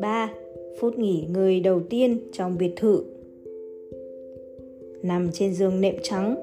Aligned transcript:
ba, 0.00 0.32
phút 0.80 0.98
nghỉ 0.98 1.24
ngơi 1.28 1.60
đầu 1.60 1.80
tiên 1.90 2.18
trong 2.32 2.58
biệt 2.58 2.72
thự. 2.76 3.04
Nằm 5.02 5.30
trên 5.32 5.54
giường 5.54 5.80
nệm 5.80 5.94
trắng 6.02 6.36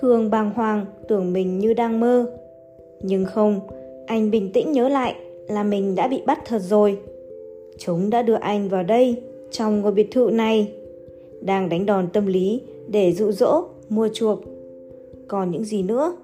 thường 0.00 0.30
bàng 0.30 0.50
hoàng, 0.50 0.86
tưởng 1.08 1.32
mình 1.32 1.58
như 1.58 1.74
đang 1.74 2.00
mơ. 2.00 2.26
Nhưng 3.02 3.24
không, 3.24 3.60
anh 4.06 4.30
bình 4.30 4.50
tĩnh 4.52 4.72
nhớ 4.72 4.88
lại 4.88 5.14
là 5.48 5.64
mình 5.64 5.94
đã 5.94 6.08
bị 6.08 6.22
bắt 6.26 6.40
thật 6.46 6.58
rồi. 6.58 6.98
Chúng 7.78 8.10
đã 8.10 8.22
đưa 8.22 8.34
anh 8.34 8.68
vào 8.68 8.82
đây, 8.82 9.16
trong 9.50 9.80
ngôi 9.80 9.92
biệt 9.92 10.10
thự 10.10 10.30
này, 10.32 10.72
đang 11.40 11.68
đánh 11.68 11.86
đòn 11.86 12.08
tâm 12.12 12.26
lý 12.26 12.60
để 12.88 13.12
dụ 13.12 13.32
dỗ, 13.32 13.64
mua 13.88 14.08
chuộc. 14.12 14.40
Còn 15.28 15.50
những 15.50 15.64
gì 15.64 15.82
nữa? 15.82 16.16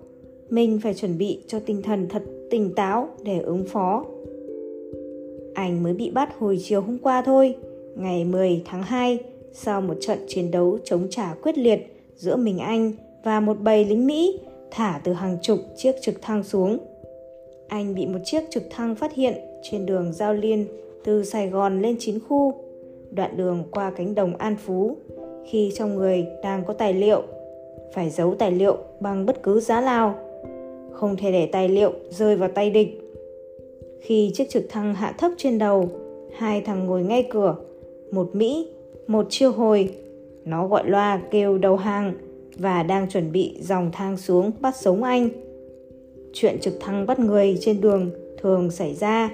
Mình 0.50 0.80
phải 0.82 0.94
chuẩn 0.94 1.18
bị 1.18 1.38
cho 1.46 1.60
tinh 1.60 1.82
thần 1.82 2.08
thật 2.08 2.22
tỉnh 2.50 2.74
táo 2.74 3.08
để 3.24 3.38
ứng 3.38 3.64
phó 3.64 4.04
anh 5.56 5.82
mới 5.82 5.92
bị 5.92 6.10
bắt 6.10 6.38
hồi 6.38 6.58
chiều 6.62 6.80
hôm 6.80 6.98
qua 6.98 7.22
thôi 7.22 7.54
ngày 7.94 8.24
10 8.24 8.62
tháng 8.64 8.82
2 8.82 9.18
sau 9.52 9.80
một 9.80 9.94
trận 10.00 10.18
chiến 10.28 10.50
đấu 10.50 10.78
chống 10.84 11.06
trả 11.10 11.34
quyết 11.42 11.58
liệt 11.58 11.96
giữa 12.16 12.36
mình 12.36 12.58
anh 12.58 12.92
và 13.24 13.40
một 13.40 13.56
bầy 13.60 13.84
lính 13.84 14.06
Mỹ 14.06 14.40
thả 14.70 15.00
từ 15.04 15.12
hàng 15.12 15.38
chục 15.42 15.58
chiếc 15.76 15.92
trực 16.02 16.22
thăng 16.22 16.44
xuống. 16.44 16.78
Anh 17.68 17.94
bị 17.94 18.06
một 18.06 18.18
chiếc 18.24 18.40
trực 18.50 18.62
thăng 18.70 18.94
phát 18.94 19.14
hiện 19.14 19.34
trên 19.62 19.86
đường 19.86 20.12
Giao 20.12 20.34
Liên 20.34 20.66
từ 21.04 21.24
Sài 21.24 21.48
Gòn 21.48 21.82
lên 21.82 21.96
Chín 21.98 22.18
Khu, 22.28 22.54
đoạn 23.10 23.36
đường 23.36 23.64
qua 23.70 23.92
cánh 23.96 24.14
đồng 24.14 24.36
An 24.36 24.56
Phú, 24.56 24.96
khi 25.46 25.72
trong 25.74 25.94
người 25.94 26.26
đang 26.42 26.64
có 26.64 26.72
tài 26.72 26.94
liệu. 26.94 27.22
Phải 27.94 28.10
giấu 28.10 28.34
tài 28.34 28.50
liệu 28.50 28.76
bằng 29.00 29.26
bất 29.26 29.42
cứ 29.42 29.60
giá 29.60 29.80
nào. 29.80 30.25
Không 30.96 31.16
thể 31.16 31.32
để 31.32 31.46
tài 31.46 31.68
liệu 31.68 31.92
rơi 32.10 32.36
vào 32.36 32.48
tay 32.48 32.70
địch. 32.70 33.00
Khi 34.00 34.30
chiếc 34.34 34.50
trực 34.50 34.68
thăng 34.68 34.94
hạ 34.94 35.14
thấp 35.18 35.32
trên 35.36 35.58
đầu, 35.58 35.88
hai 36.36 36.60
thằng 36.60 36.86
ngồi 36.86 37.02
ngay 37.02 37.26
cửa, 37.30 37.56
một 38.12 38.30
Mỹ, 38.32 38.68
một 39.06 39.26
chiêu 39.30 39.52
hồi. 39.52 39.94
Nó 40.44 40.68
gọi 40.68 40.90
loa 40.90 41.22
kêu 41.30 41.58
đầu 41.58 41.76
hàng 41.76 42.14
và 42.58 42.82
đang 42.82 43.08
chuẩn 43.08 43.32
bị 43.32 43.56
dòng 43.60 43.90
thang 43.92 44.16
xuống 44.16 44.50
bắt 44.60 44.76
sống 44.76 45.02
anh. 45.02 45.28
Chuyện 46.32 46.58
trực 46.60 46.74
thăng 46.80 47.06
bắt 47.06 47.18
người 47.18 47.58
trên 47.60 47.80
đường 47.80 48.10
thường 48.42 48.70
xảy 48.70 48.94
ra. 48.94 49.30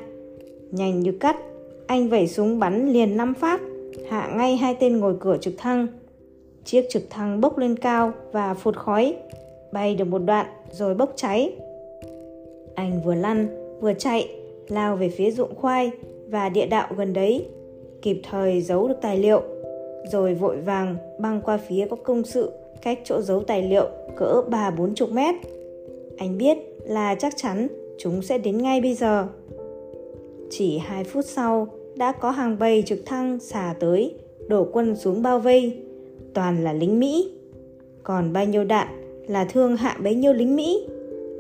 Nhanh 0.71 1.01
như 1.01 1.13
cắt, 1.13 1.37
anh 1.87 2.09
vẩy 2.09 2.29
súng 2.29 2.59
bắn 2.59 2.93
liền 2.93 3.17
5 3.17 3.35
phát, 3.35 3.61
hạ 4.09 4.33
ngay 4.37 4.57
hai 4.57 4.77
tên 4.81 4.97
ngồi 4.97 5.15
cửa 5.21 5.37
trực 5.41 5.55
thăng. 5.59 5.87
Chiếc 6.65 6.85
trực 6.91 7.03
thăng 7.11 7.41
bốc 7.41 7.59
lên 7.59 7.77
cao 7.77 8.13
và 8.33 8.55
phụt 8.55 8.77
khói, 8.77 9.17
bay 9.73 9.95
được 9.95 10.05
một 10.05 10.19
đoạn 10.19 10.47
rồi 10.73 10.95
bốc 10.95 11.13
cháy. 11.17 11.53
Anh 12.75 13.01
vừa 13.05 13.15
lăn, 13.15 13.49
vừa 13.81 13.93
chạy, 13.95 14.29
lao 14.69 14.97
về 14.97 15.09
phía 15.09 15.31
ruộng 15.31 15.55
khoai 15.55 15.91
và 16.29 16.49
địa 16.49 16.67
đạo 16.67 16.89
gần 16.97 17.13
đấy, 17.13 17.47
kịp 18.03 18.21
thời 18.31 18.61
giấu 18.61 18.89
được 18.89 18.99
tài 19.03 19.19
liệu, 19.19 19.43
rồi 20.13 20.35
vội 20.35 20.57
vàng 20.57 20.97
băng 21.19 21.41
qua 21.45 21.57
phía 21.69 21.87
có 21.91 21.97
công 21.97 22.25
sự 22.25 22.53
cách 22.83 22.99
chỗ 23.05 23.21
giấu 23.21 23.41
tài 23.41 23.63
liệu 23.63 23.89
cỡ 24.17 24.43
ba 24.49 24.71
bốn 24.71 24.95
chục 24.95 25.11
mét. 25.13 25.35
Anh 26.19 26.39
biết 26.39 26.59
là 26.87 27.15
chắc 27.15 27.33
chắn 27.37 27.69
chúng 27.99 28.23
sẽ 28.23 28.39
đến 28.39 28.59
ngay 28.59 28.81
bây 28.81 28.95
giờ. 28.95 29.27
Chỉ 30.51 30.79
hai 30.79 31.05
phút 31.05 31.25
sau, 31.25 31.67
đã 31.97 32.13
có 32.13 32.31
hàng 32.31 32.57
bầy 32.59 32.83
trực 32.83 32.99
thăng 33.07 33.39
xả 33.39 33.75
tới, 33.81 34.15
đổ 34.49 34.67
quân 34.73 34.97
xuống 34.97 35.23
bao 35.23 35.39
vây. 35.39 35.77
Toàn 36.35 36.65
là 36.65 36.73
lính 36.73 37.01
Mỹ. 37.01 37.33
Còn 38.03 38.33
bao 38.33 38.45
nhiêu 38.45 38.65
đạn 38.65 38.89
là 39.27 39.45
thương 39.45 39.77
hạ 39.77 39.97
bấy 40.03 40.15
nhiêu 40.15 40.33
lính 40.33 40.57
Mỹ. 40.57 40.87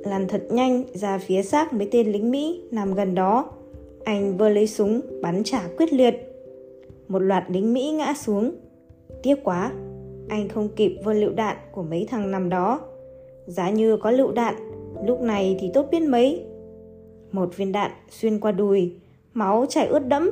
Lăn 0.04 0.28
thật 0.28 0.42
nhanh 0.50 0.84
ra 0.92 1.18
phía 1.18 1.42
xác 1.42 1.72
mấy 1.72 1.88
tên 1.90 2.12
lính 2.12 2.30
Mỹ 2.30 2.62
nằm 2.70 2.94
gần 2.94 3.14
đó. 3.14 3.50
Anh 4.04 4.36
vơ 4.36 4.48
lấy 4.48 4.66
súng 4.66 5.00
bắn 5.22 5.44
trả 5.44 5.62
quyết 5.78 5.92
liệt. 5.92 6.14
Một 7.08 7.18
loạt 7.18 7.44
lính 7.48 7.72
Mỹ 7.72 7.90
ngã 7.90 8.14
xuống. 8.14 8.52
Tiếc 9.22 9.44
quá, 9.44 9.72
anh 10.28 10.48
không 10.48 10.68
kịp 10.76 10.96
vơ 11.04 11.12
lựu 11.12 11.32
đạn 11.32 11.56
của 11.72 11.82
mấy 11.82 12.06
thằng 12.10 12.30
nằm 12.30 12.48
đó. 12.48 12.80
Giá 13.46 13.70
như 13.70 13.96
có 13.96 14.10
lựu 14.10 14.32
đạn, 14.32 14.54
lúc 15.06 15.20
này 15.20 15.56
thì 15.60 15.70
tốt 15.74 15.86
biết 15.90 16.02
mấy. 16.02 16.44
Một 17.32 17.56
viên 17.56 17.72
đạn 17.72 17.90
xuyên 18.10 18.40
qua 18.40 18.52
đùi, 18.52 18.92
máu 19.34 19.66
chảy 19.68 19.86
ướt 19.86 20.06
đẫm. 20.08 20.30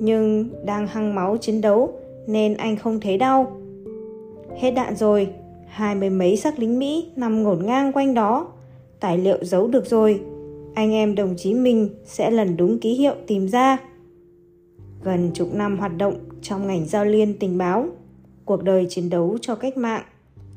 Nhưng 0.00 0.48
đang 0.64 0.86
hăng 0.86 1.14
máu 1.14 1.36
chiến 1.36 1.60
đấu 1.60 1.92
nên 2.26 2.56
anh 2.56 2.76
không 2.76 3.00
thấy 3.00 3.18
đau. 3.18 3.60
Hết 4.56 4.70
đạn 4.70 4.96
rồi, 4.96 5.28
hai 5.74 5.94
mươi 5.94 6.10
mấy 6.10 6.36
xác 6.36 6.58
lính 6.58 6.78
Mỹ 6.78 7.06
nằm 7.16 7.42
ngổn 7.42 7.66
ngang 7.66 7.92
quanh 7.92 8.14
đó. 8.14 8.52
Tài 9.00 9.18
liệu 9.18 9.44
giấu 9.44 9.68
được 9.68 9.86
rồi, 9.86 10.20
anh 10.74 10.92
em 10.92 11.14
đồng 11.14 11.34
chí 11.36 11.54
mình 11.54 11.88
sẽ 12.04 12.30
lần 12.30 12.56
đúng 12.56 12.78
ký 12.78 12.94
hiệu 12.94 13.14
tìm 13.26 13.48
ra. 13.48 13.78
Gần 15.02 15.30
chục 15.34 15.54
năm 15.54 15.78
hoạt 15.78 15.96
động 15.96 16.14
trong 16.42 16.66
ngành 16.66 16.86
giao 16.86 17.04
liên 17.04 17.38
tình 17.38 17.58
báo, 17.58 17.86
cuộc 18.44 18.62
đời 18.62 18.86
chiến 18.88 19.10
đấu 19.10 19.38
cho 19.40 19.54
cách 19.54 19.76
mạng, 19.76 20.02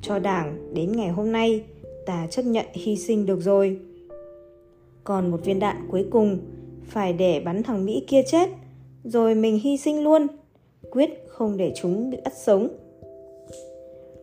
cho 0.01 0.19
đảng 0.19 0.73
đến 0.73 0.91
ngày 0.91 1.09
hôm 1.09 1.31
nay 1.31 1.63
ta 2.05 2.27
chấp 2.27 2.41
nhận 2.41 2.65
hy 2.73 2.95
sinh 2.95 3.25
được 3.25 3.41
rồi. 3.41 3.79
Còn 5.03 5.31
một 5.31 5.45
viên 5.45 5.59
đạn 5.59 5.75
cuối 5.91 6.05
cùng 6.11 6.39
phải 6.87 7.13
để 7.13 7.39
bắn 7.39 7.63
thằng 7.63 7.85
Mỹ 7.85 8.03
kia 8.07 8.21
chết, 8.27 8.49
rồi 9.03 9.35
mình 9.35 9.59
hy 9.59 9.77
sinh 9.77 10.03
luôn, 10.03 10.27
quyết 10.91 11.09
không 11.27 11.57
để 11.57 11.73
chúng 11.75 12.09
bị 12.09 12.17
ắt 12.23 12.33
sống. 12.37 12.67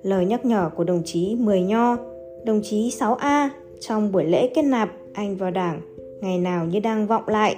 Lời 0.05 0.25
nhắc 0.25 0.45
nhở 0.45 0.71
của 0.77 0.85
đồng 0.85 1.03
chí 1.05 1.37
Mười 1.39 1.61
Nho, 1.61 1.97
đồng 2.45 2.61
chí 2.63 2.91
6A 2.91 3.49
trong 3.81 4.13
buổi 4.13 4.25
lễ 4.25 4.51
kết 4.55 4.63
nạp 4.63 4.93
anh 5.13 5.37
vào 5.37 5.51
đảng 5.51 5.81
ngày 6.21 6.39
nào 6.39 6.67
như 6.67 6.81
đang 6.81 7.07
vọng 7.07 7.23
lại. 7.27 7.57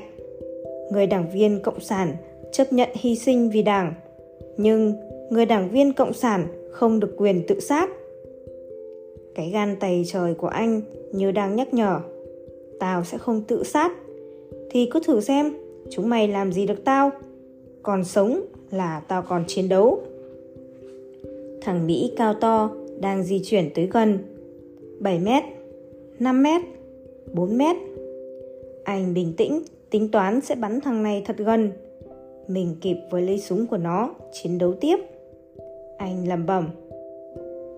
Người 0.93 1.07
đảng 1.07 1.31
viên 1.31 1.61
Cộng 1.63 1.81
sản 1.81 2.17
chấp 2.53 2.73
nhận 2.73 2.89
hy 2.95 3.17
sinh 3.17 3.51
vì 3.51 3.63
đảng, 3.63 3.95
nhưng 4.57 4.95
người 5.31 5.47
đảng 5.47 5.71
viên 5.71 5.93
Cộng 5.93 6.13
sản 6.13 6.47
không 6.71 7.01
được 7.01 7.15
quyền 7.17 7.47
tự 7.49 7.61
sát. 7.61 7.91
Cái 9.35 9.51
gan 9.51 9.77
tày 9.81 10.05
trời 10.07 10.35
của 10.35 10.49
anh 10.49 10.81
như 11.13 11.31
đang 11.33 11.57
nhắc 11.57 11.75
nhở, 11.75 12.01
tao 12.81 13.05
sẽ 13.05 13.19
không 13.19 13.43
tự 13.43 13.65
sát, 13.65 13.93
thì 14.71 14.89
cứ 14.93 15.01
thử 15.07 15.21
xem 15.21 15.57
chúng 15.91 16.09
mày 16.09 16.29
làm 16.29 16.53
gì 16.53 16.67
được 16.67 16.85
tao. 16.85 17.11
Còn 17.83 18.05
sống 18.05 18.41
là 18.71 19.03
tao 19.09 19.23
còn 19.23 19.45
chiến 19.47 19.69
đấu. 19.69 19.99
Thằng 21.67 21.87
Mỹ 21.87 22.13
cao 22.17 22.35
to 22.35 22.71
đang 23.01 23.23
di 23.23 23.41
chuyển 23.45 23.71
tới 23.75 23.89
gần 23.93 24.19
7 25.01 25.19
mét, 25.19 25.45
5 26.19 26.43
mét, 26.43 26.63
4 27.33 27.59
mét. 27.59 27.77
Anh 28.85 29.15
bình 29.15 29.33
tĩnh, 29.37 29.63
tính 29.91 30.11
toán 30.11 30.41
sẽ 30.41 30.55
bắn 30.55 30.81
thằng 30.81 31.03
này 31.03 31.23
thật 31.27 31.37
gần. 31.39 31.71
Mình 32.49 32.77
kịp 32.81 32.97
với 33.11 33.23
lấy 33.23 33.39
súng 33.39 33.67
của 33.67 33.77
nó, 33.77 34.15
chiến 34.33 34.59
đấu 34.59 34.73
tiếp. 34.81 34.97
Anh 35.99 36.29
lầm 36.29 36.47
bẩm. 36.47 36.69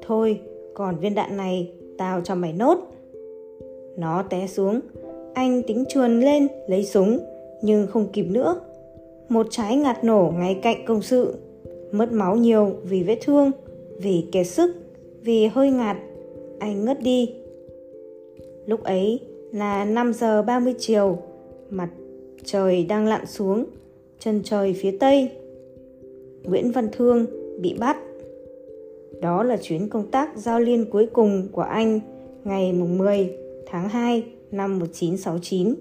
Thôi, 0.06 0.40
còn 0.74 0.96
viên 0.96 1.14
đạn 1.14 1.36
này 1.36 1.72
tao 1.98 2.20
cho 2.20 2.34
mày 2.34 2.52
nốt. 2.52 2.78
Nó 3.96 4.22
té 4.30 4.46
xuống, 4.46 4.80
anh 5.34 5.62
tính 5.62 5.84
chuồn 5.88 6.20
lên 6.20 6.48
lấy 6.66 6.84
súng, 6.84 7.18
nhưng 7.62 7.86
không 7.86 8.06
kịp 8.12 8.26
nữa. 8.30 8.60
Một 9.28 9.46
trái 9.50 9.76
ngạt 9.76 10.04
nổ 10.04 10.32
ngay 10.36 10.58
cạnh 10.62 10.84
công 10.86 11.02
sự, 11.02 11.34
mất 11.92 12.12
máu 12.12 12.36
nhiều 12.36 12.72
vì 12.84 13.02
vết 13.02 13.18
thương, 13.22 13.52
vì 13.98 14.24
kiệt 14.32 14.46
sức, 14.46 14.76
vì 15.22 15.46
hơi 15.46 15.70
ngạt, 15.70 15.96
anh 16.58 16.84
ngất 16.84 17.02
đi. 17.02 17.34
Lúc 18.66 18.82
ấy 18.84 19.20
là 19.52 19.84
5 19.84 20.12
giờ 20.12 20.42
30 20.42 20.74
chiều, 20.78 21.18
mặt 21.70 21.88
trời 22.44 22.84
đang 22.84 23.06
lặn 23.06 23.26
xuống, 23.26 23.64
chân 24.18 24.40
trời 24.44 24.72
phía 24.72 24.96
tây. 25.00 25.30
Nguyễn 26.44 26.70
Văn 26.70 26.88
Thương 26.92 27.26
bị 27.60 27.74
bắt. 27.78 27.96
Đó 29.20 29.42
là 29.42 29.56
chuyến 29.56 29.88
công 29.88 30.10
tác 30.10 30.36
giao 30.36 30.60
liên 30.60 30.84
cuối 30.90 31.06
cùng 31.12 31.48
của 31.52 31.62
anh 31.62 32.00
ngày 32.44 32.72
10 32.72 33.36
tháng 33.66 33.88
2 33.88 34.24
năm 34.50 34.78
1969. 34.78 35.74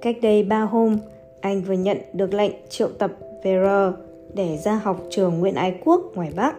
Cách 0.00 0.16
đây 0.22 0.42
3 0.42 0.60
hôm, 0.60 0.98
anh 1.40 1.62
vừa 1.62 1.74
nhận 1.74 1.96
được 2.12 2.34
lệnh 2.34 2.52
triệu 2.68 2.88
tập 2.88 3.12
về 3.44 3.64
R 3.64 4.09
để 4.34 4.58
ra 4.64 4.74
học 4.74 5.06
trường 5.10 5.38
Nguyễn 5.38 5.54
Ái 5.54 5.78
Quốc 5.84 6.12
ngoài 6.14 6.32
Bắc. 6.36 6.56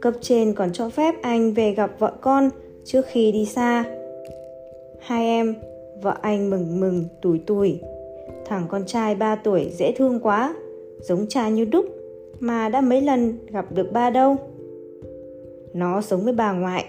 Cấp 0.00 0.14
trên 0.20 0.54
còn 0.54 0.72
cho 0.72 0.90
phép 0.90 1.14
anh 1.22 1.52
về 1.52 1.72
gặp 1.72 1.90
vợ 1.98 2.12
con 2.20 2.50
trước 2.84 3.06
khi 3.06 3.32
đi 3.32 3.46
xa. 3.46 3.84
Hai 5.00 5.24
em, 5.24 5.54
vợ 6.02 6.16
anh 6.20 6.50
mừng 6.50 6.80
mừng 6.80 7.04
tủi 7.22 7.38
tủi. 7.38 7.80
Thằng 8.44 8.66
con 8.68 8.86
trai 8.86 9.14
3 9.14 9.36
tuổi 9.36 9.70
dễ 9.78 9.92
thương 9.92 10.20
quá, 10.20 10.54
giống 11.00 11.26
cha 11.28 11.48
như 11.48 11.64
đúc, 11.64 11.84
mà 12.40 12.68
đã 12.68 12.80
mấy 12.80 13.00
lần 13.00 13.38
gặp 13.46 13.72
được 13.72 13.92
ba 13.92 14.10
đâu. 14.10 14.36
Nó 15.74 16.00
sống 16.00 16.24
với 16.24 16.32
bà 16.32 16.52
ngoại, 16.52 16.84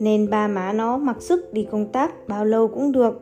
nên 0.00 0.30
ba 0.30 0.48
má 0.48 0.72
nó 0.72 0.98
mặc 0.98 1.22
sức 1.22 1.52
đi 1.52 1.66
công 1.70 1.86
tác 1.86 2.28
bao 2.28 2.44
lâu 2.44 2.68
cũng 2.68 2.92
được. 2.92 3.20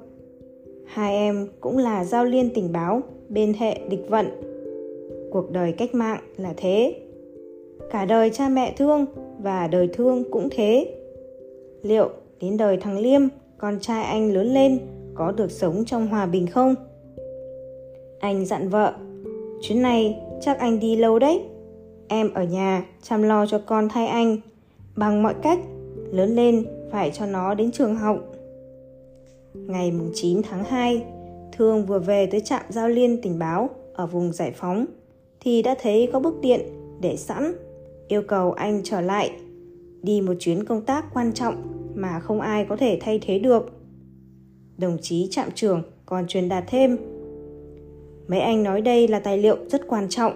Hai 0.86 1.16
em 1.16 1.48
cũng 1.60 1.78
là 1.78 2.04
giao 2.04 2.24
liên 2.24 2.50
tình 2.54 2.72
báo 2.72 3.00
bên 3.28 3.54
hệ 3.58 3.80
địch 3.88 4.06
vận. 4.08 4.51
Cuộc 5.32 5.50
đời 5.50 5.72
cách 5.72 5.94
mạng 5.94 6.20
là 6.36 6.54
thế. 6.56 6.94
Cả 7.90 8.04
đời 8.04 8.30
cha 8.30 8.48
mẹ 8.48 8.74
thương 8.76 9.06
và 9.38 9.66
đời 9.66 9.88
thương 9.92 10.24
cũng 10.30 10.48
thế. 10.50 10.94
Liệu 11.82 12.10
đến 12.40 12.56
đời 12.56 12.76
thằng 12.76 12.98
Liêm 12.98 13.20
con 13.58 13.78
trai 13.80 14.04
anh 14.04 14.32
lớn 14.32 14.46
lên 14.46 14.78
có 15.14 15.32
được 15.32 15.50
sống 15.50 15.84
trong 15.84 16.06
hòa 16.06 16.26
bình 16.26 16.46
không? 16.46 16.74
Anh 18.20 18.46
dặn 18.46 18.68
vợ, 18.68 18.94
chuyến 19.60 19.82
này 19.82 20.20
chắc 20.40 20.58
anh 20.58 20.80
đi 20.80 20.96
lâu 20.96 21.18
đấy. 21.18 21.42
Em 22.08 22.34
ở 22.34 22.44
nhà 22.44 22.86
chăm 23.02 23.22
lo 23.22 23.46
cho 23.46 23.60
con 23.66 23.88
thay 23.88 24.06
anh. 24.06 24.36
Bằng 24.96 25.22
mọi 25.22 25.34
cách, 25.42 25.58
lớn 26.10 26.36
lên 26.36 26.66
phải 26.90 27.10
cho 27.10 27.26
nó 27.26 27.54
đến 27.54 27.72
trường 27.72 27.94
học. 27.94 28.18
Ngày 29.54 29.92
9 30.14 30.42
tháng 30.42 30.64
2, 30.64 31.02
Thương 31.52 31.86
vừa 31.86 31.98
về 31.98 32.26
tới 32.26 32.40
trạm 32.40 32.62
giao 32.68 32.88
liên 32.88 33.22
tình 33.22 33.38
báo 33.38 33.70
ở 33.94 34.06
vùng 34.06 34.32
giải 34.32 34.52
phóng 34.56 34.86
thì 35.44 35.62
đã 35.62 35.74
thấy 35.82 36.08
có 36.12 36.20
bức 36.20 36.40
điện 36.40 36.60
để 37.00 37.16
sẵn 37.16 37.54
yêu 38.08 38.22
cầu 38.28 38.52
anh 38.52 38.80
trở 38.84 39.00
lại 39.00 39.30
đi 40.02 40.20
một 40.20 40.34
chuyến 40.38 40.64
công 40.64 40.82
tác 40.82 41.04
quan 41.14 41.32
trọng 41.32 41.54
mà 41.94 42.20
không 42.20 42.40
ai 42.40 42.66
có 42.68 42.76
thể 42.76 42.98
thay 43.00 43.18
thế 43.22 43.38
được. 43.38 43.70
Đồng 44.78 44.98
chí 45.02 45.28
trạm 45.30 45.50
trưởng 45.54 45.82
còn 46.06 46.26
truyền 46.26 46.48
đạt 46.48 46.64
thêm 46.66 46.98
Mấy 48.28 48.40
anh 48.40 48.62
nói 48.62 48.80
đây 48.80 49.08
là 49.08 49.18
tài 49.18 49.38
liệu 49.38 49.56
rất 49.68 49.88
quan 49.88 50.08
trọng, 50.08 50.32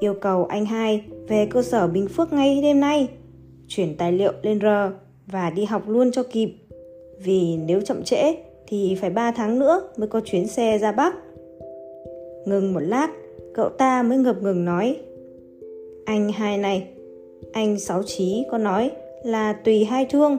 yêu 0.00 0.14
cầu 0.14 0.44
anh 0.44 0.66
hai 0.66 1.04
về 1.28 1.46
cơ 1.50 1.62
sở 1.62 1.86
Bình 1.86 2.08
Phước 2.08 2.32
ngay 2.32 2.62
đêm 2.62 2.80
nay. 2.80 3.08
Chuyển 3.68 3.96
tài 3.96 4.12
liệu 4.12 4.32
lên 4.42 4.60
R 4.60 4.66
và 5.26 5.50
đi 5.50 5.64
học 5.64 5.82
luôn 5.88 6.12
cho 6.12 6.22
kịp. 6.22 6.54
Vì 7.24 7.56
nếu 7.56 7.80
chậm 7.80 8.02
trễ 8.02 8.34
thì 8.66 8.96
phải 9.00 9.10
3 9.10 9.32
tháng 9.32 9.58
nữa 9.58 9.82
mới 9.96 10.08
có 10.08 10.20
chuyến 10.24 10.46
xe 10.46 10.78
ra 10.78 10.92
Bắc. 10.92 11.14
Ngừng 12.46 12.72
một 12.72 12.80
lát, 12.80 13.08
cậu 13.54 13.68
ta 13.68 14.02
mới 14.02 14.18
ngập 14.18 14.42
ngừng 14.42 14.64
nói 14.64 14.96
Anh 16.04 16.32
hai 16.32 16.58
này, 16.58 16.88
anh 17.52 17.78
Sáu 17.78 18.02
Trí 18.02 18.44
có 18.50 18.58
nói 18.58 18.90
là 19.24 19.52
tùy 19.52 19.84
hai 19.84 20.06
thương. 20.10 20.38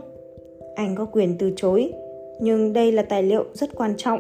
Anh 0.76 0.96
có 0.96 1.06
quyền 1.06 1.36
từ 1.40 1.52
chối, 1.56 1.94
nhưng 2.40 2.74
đây 2.74 2.92
là 2.92 3.02
tài 3.02 3.24
liệu 3.24 3.46
rất 3.54 3.76
quan 3.76 3.94
trọng. 3.98 4.20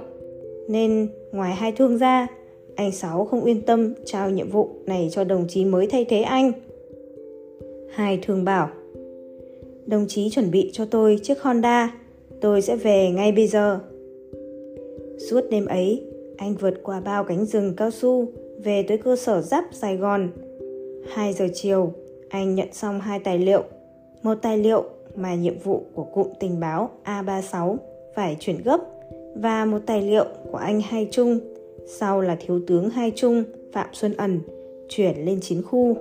Nên 0.67 1.07
ngoài 1.31 1.55
hai 1.55 1.71
thương 1.71 1.97
ra, 1.97 2.27
anh 2.75 2.91
Sáu 2.91 3.25
không 3.25 3.45
yên 3.45 3.61
tâm 3.61 3.93
trao 4.05 4.29
nhiệm 4.29 4.49
vụ 4.49 4.69
này 4.85 5.09
cho 5.11 5.23
đồng 5.23 5.45
chí 5.47 5.65
mới 5.65 5.87
thay 5.87 6.05
thế 6.05 6.21
anh. 6.21 6.51
Hai 7.89 8.19
thương 8.21 8.43
bảo 8.43 8.69
Đồng 9.85 10.05
chí 10.07 10.29
chuẩn 10.29 10.51
bị 10.51 10.69
cho 10.73 10.85
tôi 10.85 11.19
chiếc 11.23 11.41
Honda, 11.41 11.97
tôi 12.41 12.61
sẽ 12.61 12.75
về 12.75 13.09
ngay 13.09 13.31
bây 13.31 13.47
giờ. 13.47 13.79
Suốt 15.29 15.41
đêm 15.49 15.65
ấy, 15.65 16.03
anh 16.37 16.53
vượt 16.53 16.73
qua 16.83 16.99
bao 16.99 17.23
cánh 17.23 17.45
rừng 17.45 17.73
cao 17.77 17.91
su 17.91 18.27
về 18.63 18.83
tới 18.83 18.97
cơ 18.97 19.15
sở 19.15 19.41
giáp 19.41 19.65
Sài 19.71 19.97
Gòn. 19.97 20.29
2 21.13 21.33
giờ 21.33 21.47
chiều, 21.53 21.93
anh 22.29 22.55
nhận 22.55 22.73
xong 22.73 23.01
hai 23.01 23.19
tài 23.19 23.39
liệu. 23.39 23.63
Một 24.23 24.35
tài 24.41 24.57
liệu 24.57 24.83
mà 25.15 25.35
nhiệm 25.35 25.59
vụ 25.59 25.83
của 25.93 26.03
cụm 26.03 26.27
tình 26.39 26.59
báo 26.59 26.89
A36 27.05 27.77
phải 28.15 28.37
chuyển 28.39 28.61
gấp 28.63 28.77
và 29.35 29.65
một 29.65 29.79
tài 29.85 30.01
liệu 30.01 30.25
của 30.51 30.57
anh 30.57 30.81
Hai 30.81 31.07
Trung, 31.11 31.39
sau 31.87 32.21
là 32.21 32.37
Thiếu 32.39 32.61
tướng 32.67 32.89
Hai 32.89 33.11
Trung 33.15 33.43
Phạm 33.73 33.87
Xuân 33.93 34.13
Ẩn 34.17 34.39
chuyển 34.89 35.25
lên 35.25 35.39
chiến 35.41 35.61
khu. 35.61 35.97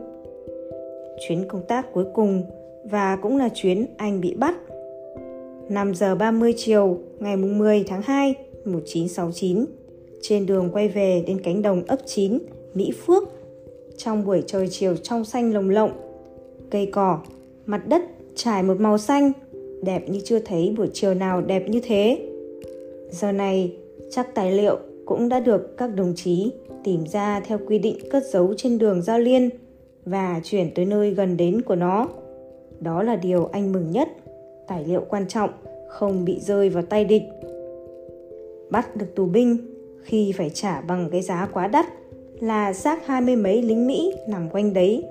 Chuyến 1.29 1.49
công 1.49 1.63
tác 1.69 1.93
cuối 1.93 2.05
cùng 2.15 2.43
và 2.85 3.17
cũng 3.17 3.39
là 3.39 3.49
chuyến 3.55 3.87
anh 3.97 4.21
bị 4.21 4.35
bắt. 4.35 4.55
5 5.69 5.95
giờ 5.95 6.15
30 6.15 6.55
chiều 6.57 6.99
ngày 7.19 7.37
10 7.37 7.85
tháng 7.87 8.03
2 8.03 8.35
1969 8.65 9.65
trên 10.23 10.47
đường 10.47 10.71
quay 10.73 10.89
về 10.89 11.25
đến 11.27 11.41
cánh 11.45 11.63
đồng 11.63 11.83
ấp 11.87 11.99
9, 12.07 12.39
Mỹ 12.75 12.93
Phước. 13.07 13.23
Trong 13.97 14.25
buổi 14.25 14.43
trời 14.47 14.69
chiều 14.71 14.97
trong 14.97 15.25
xanh 15.25 15.55
lồng 15.55 15.71
lộng, 15.71 15.91
cây 16.71 16.87
cỏ, 16.93 17.21
mặt 17.67 17.89
đất 17.89 18.03
trải 18.35 18.63
một 18.63 18.81
màu 18.81 18.99
xanh, 18.99 19.33
đẹp 19.83 20.09
như 20.09 20.21
chưa 20.25 20.39
thấy 20.39 20.75
buổi 20.77 20.89
chiều 20.93 21.15
nào 21.15 21.41
đẹp 21.41 21.69
như 21.69 21.81
thế. 21.85 22.29
Giờ 23.11 23.33
này, 23.33 23.73
chắc 24.11 24.35
tài 24.35 24.53
liệu 24.53 24.79
cũng 25.07 25.29
đã 25.29 25.41
được 25.41 25.77
các 25.77 25.95
đồng 25.97 26.13
chí 26.17 26.53
tìm 26.85 27.05
ra 27.13 27.41
theo 27.41 27.59
quy 27.67 27.79
định 27.79 27.97
cất 28.11 28.23
giấu 28.31 28.55
trên 28.57 28.79
đường 28.79 29.03
giao 29.03 29.19
liên 29.19 29.49
và 30.05 30.41
chuyển 30.45 30.71
tới 30.75 30.85
nơi 30.85 31.11
gần 31.11 31.37
đến 31.37 31.63
của 31.63 31.75
nó. 31.75 32.09
Đó 32.81 33.03
là 33.03 33.17
điều 33.17 33.45
anh 33.45 33.73
mừng 33.73 33.91
nhất, 33.91 34.09
tài 34.69 34.85
liệu 34.85 35.05
quan 35.09 35.29
trọng 35.29 35.51
không 35.89 36.25
bị 36.25 36.41
rơi 36.41 36.69
vào 36.69 36.83
tay 36.83 37.05
địch. 37.05 37.23
Bắt 38.71 38.97
được 38.97 39.15
tù 39.15 39.25
binh 39.25 39.57
khi 40.03 40.33
phải 40.33 40.51
trả 40.51 40.81
bằng 40.81 41.09
cái 41.13 41.23
giá 41.23 41.49
quá 41.53 41.69
đắt 41.69 41.87
là 42.41 42.73
xác 42.73 43.07
hai 43.07 43.21
mươi 43.21 43.37
mấy 43.37 43.63
lính 43.63 43.87
Mỹ 43.87 44.15
nằm 44.29 44.49
quanh 44.49 44.73
đấy. 44.73 45.05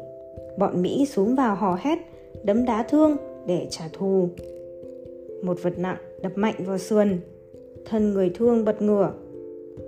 Bọn 0.57 0.81
Mỹ 0.81 1.05
xuống 1.05 1.35
vào 1.35 1.55
hò 1.55 1.77
hét, 1.81 1.99
đấm 2.43 2.65
đá 2.65 2.83
thương 2.83 3.17
để 3.45 3.67
trả 3.69 3.83
thù. 3.93 4.29
Một 5.43 5.57
vật 5.61 5.79
nặng 5.79 5.97
đập 6.21 6.31
mạnh 6.35 6.55
vào 6.65 6.77
sườn, 6.77 7.19
thân 7.85 8.13
người 8.13 8.29
thương 8.29 8.65
bật 8.65 8.81
ngửa. 8.81 9.13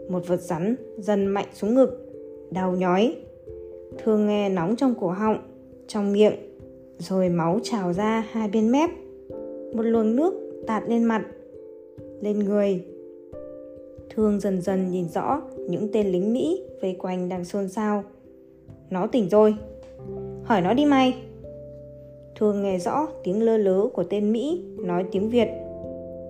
Một 0.10 0.28
vật 0.28 0.42
rắn 0.42 0.76
dần 0.98 1.26
mạnh 1.26 1.48
xuống 1.54 1.76
ngực, 1.76 2.12
đau 2.52 2.76
nhói. 2.76 3.16
Thương 4.04 4.28
nghe 4.28 4.50
nóng 4.50 4.76
trong 4.76 4.94
cổ 5.00 5.08
họng, 5.08 5.38
trong 5.88 6.14
miệng, 6.14 6.36
rồi 7.00 7.30
máu 7.30 7.60
trào 7.64 7.94
ra 7.94 8.26
hai 8.32 8.50
bên 8.54 8.72
mép. 8.72 8.90
Một 9.74 9.84
luồng 9.84 10.16
nước 10.16 10.34
tạt 10.68 10.84
lên 10.88 11.04
mặt, 11.04 11.26
lên 12.22 12.40
người 12.40 12.86
Thương 14.16 14.40
dần 14.40 14.62
dần 14.62 14.92
nhìn 14.92 15.10
rõ 15.10 15.42
những 15.70 15.88
tên 15.94 16.08
lính 16.08 16.34
Mỹ 16.34 16.64
vây 16.82 16.96
quanh 17.00 17.30
đang 17.30 17.46
xôn 17.46 17.70
xao. 17.70 18.04
Nó 18.90 19.08
tỉnh 19.08 19.30
rồi. 19.30 19.56
Hỏi 20.44 20.62
nó 20.62 20.74
đi 20.74 20.86
mày. 20.86 21.16
Thương 22.36 22.64
nghe 22.64 22.80
rõ 22.80 23.08
tiếng 23.24 23.44
lơ 23.44 23.58
lớ 23.58 23.88
của 23.94 24.04
tên 24.04 24.32
Mỹ 24.32 24.64
nói 24.78 25.06
tiếng 25.12 25.30
Việt. 25.30 25.48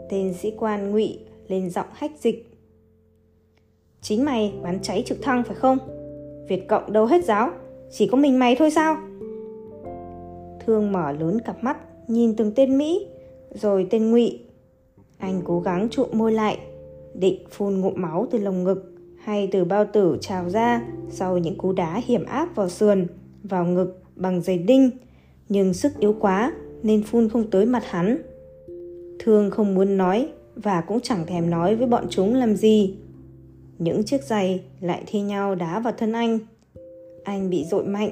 Tên 0.09 0.33
sĩ 0.33 0.53
quan 0.57 0.91
ngụy 0.91 1.19
lên 1.47 1.69
giọng 1.69 1.87
hách 1.91 2.11
dịch. 2.19 2.57
Chính 4.01 4.25
mày 4.25 4.53
bắn 4.63 4.79
cháy 4.81 5.03
trực 5.05 5.21
thăng 5.21 5.43
phải 5.43 5.55
không? 5.55 5.77
Việt 6.47 6.67
Cộng 6.67 6.93
đâu 6.93 7.05
hết 7.05 7.25
giáo, 7.25 7.49
chỉ 7.91 8.07
có 8.07 8.17
mình 8.17 8.39
mày 8.39 8.55
thôi 8.55 8.71
sao? 8.71 8.95
Thương 10.65 10.91
mở 10.91 11.11
lớn 11.11 11.39
cặp 11.45 11.63
mắt, 11.63 11.77
nhìn 12.07 12.35
từng 12.35 12.51
tên 12.55 12.77
Mỹ, 12.77 13.07
rồi 13.53 13.87
tên 13.89 14.11
ngụy. 14.11 14.39
Anh 15.17 15.41
cố 15.45 15.59
gắng 15.59 15.89
trụm 15.89 16.07
môi 16.13 16.31
lại 16.31 16.57
định 17.13 17.39
phun 17.49 17.81
ngụm 17.81 17.93
máu 17.97 18.27
từ 18.31 18.39
lồng 18.39 18.63
ngực 18.63 18.91
hay 19.17 19.49
từ 19.51 19.63
bao 19.65 19.85
tử 19.93 20.17
trào 20.21 20.49
ra 20.49 20.87
sau 21.09 21.37
những 21.37 21.57
cú 21.57 21.73
đá 21.73 22.01
hiểm 22.05 22.25
áp 22.25 22.55
vào 22.55 22.69
sườn, 22.69 23.07
vào 23.43 23.65
ngực 23.65 24.01
bằng 24.15 24.41
giày 24.41 24.57
đinh, 24.57 24.89
nhưng 25.49 25.73
sức 25.73 25.91
yếu 25.99 26.15
quá 26.19 26.53
nên 26.83 27.03
phun 27.03 27.29
không 27.29 27.49
tới 27.49 27.65
mặt 27.65 27.83
hắn. 27.85 28.21
Thương 29.19 29.51
không 29.51 29.75
muốn 29.75 29.97
nói 29.97 30.27
và 30.55 30.81
cũng 30.81 30.99
chẳng 30.99 31.25
thèm 31.25 31.49
nói 31.49 31.75
với 31.75 31.87
bọn 31.87 32.05
chúng 32.09 32.35
làm 32.35 32.55
gì. 32.55 32.95
Những 33.79 34.03
chiếc 34.03 34.23
giày 34.23 34.61
lại 34.81 35.03
thi 35.07 35.21
nhau 35.21 35.55
đá 35.55 35.79
vào 35.79 35.93
thân 35.97 36.11
anh. 36.11 36.39
Anh 37.23 37.49
bị 37.49 37.63
dội 37.63 37.83
mạnh, 37.83 38.09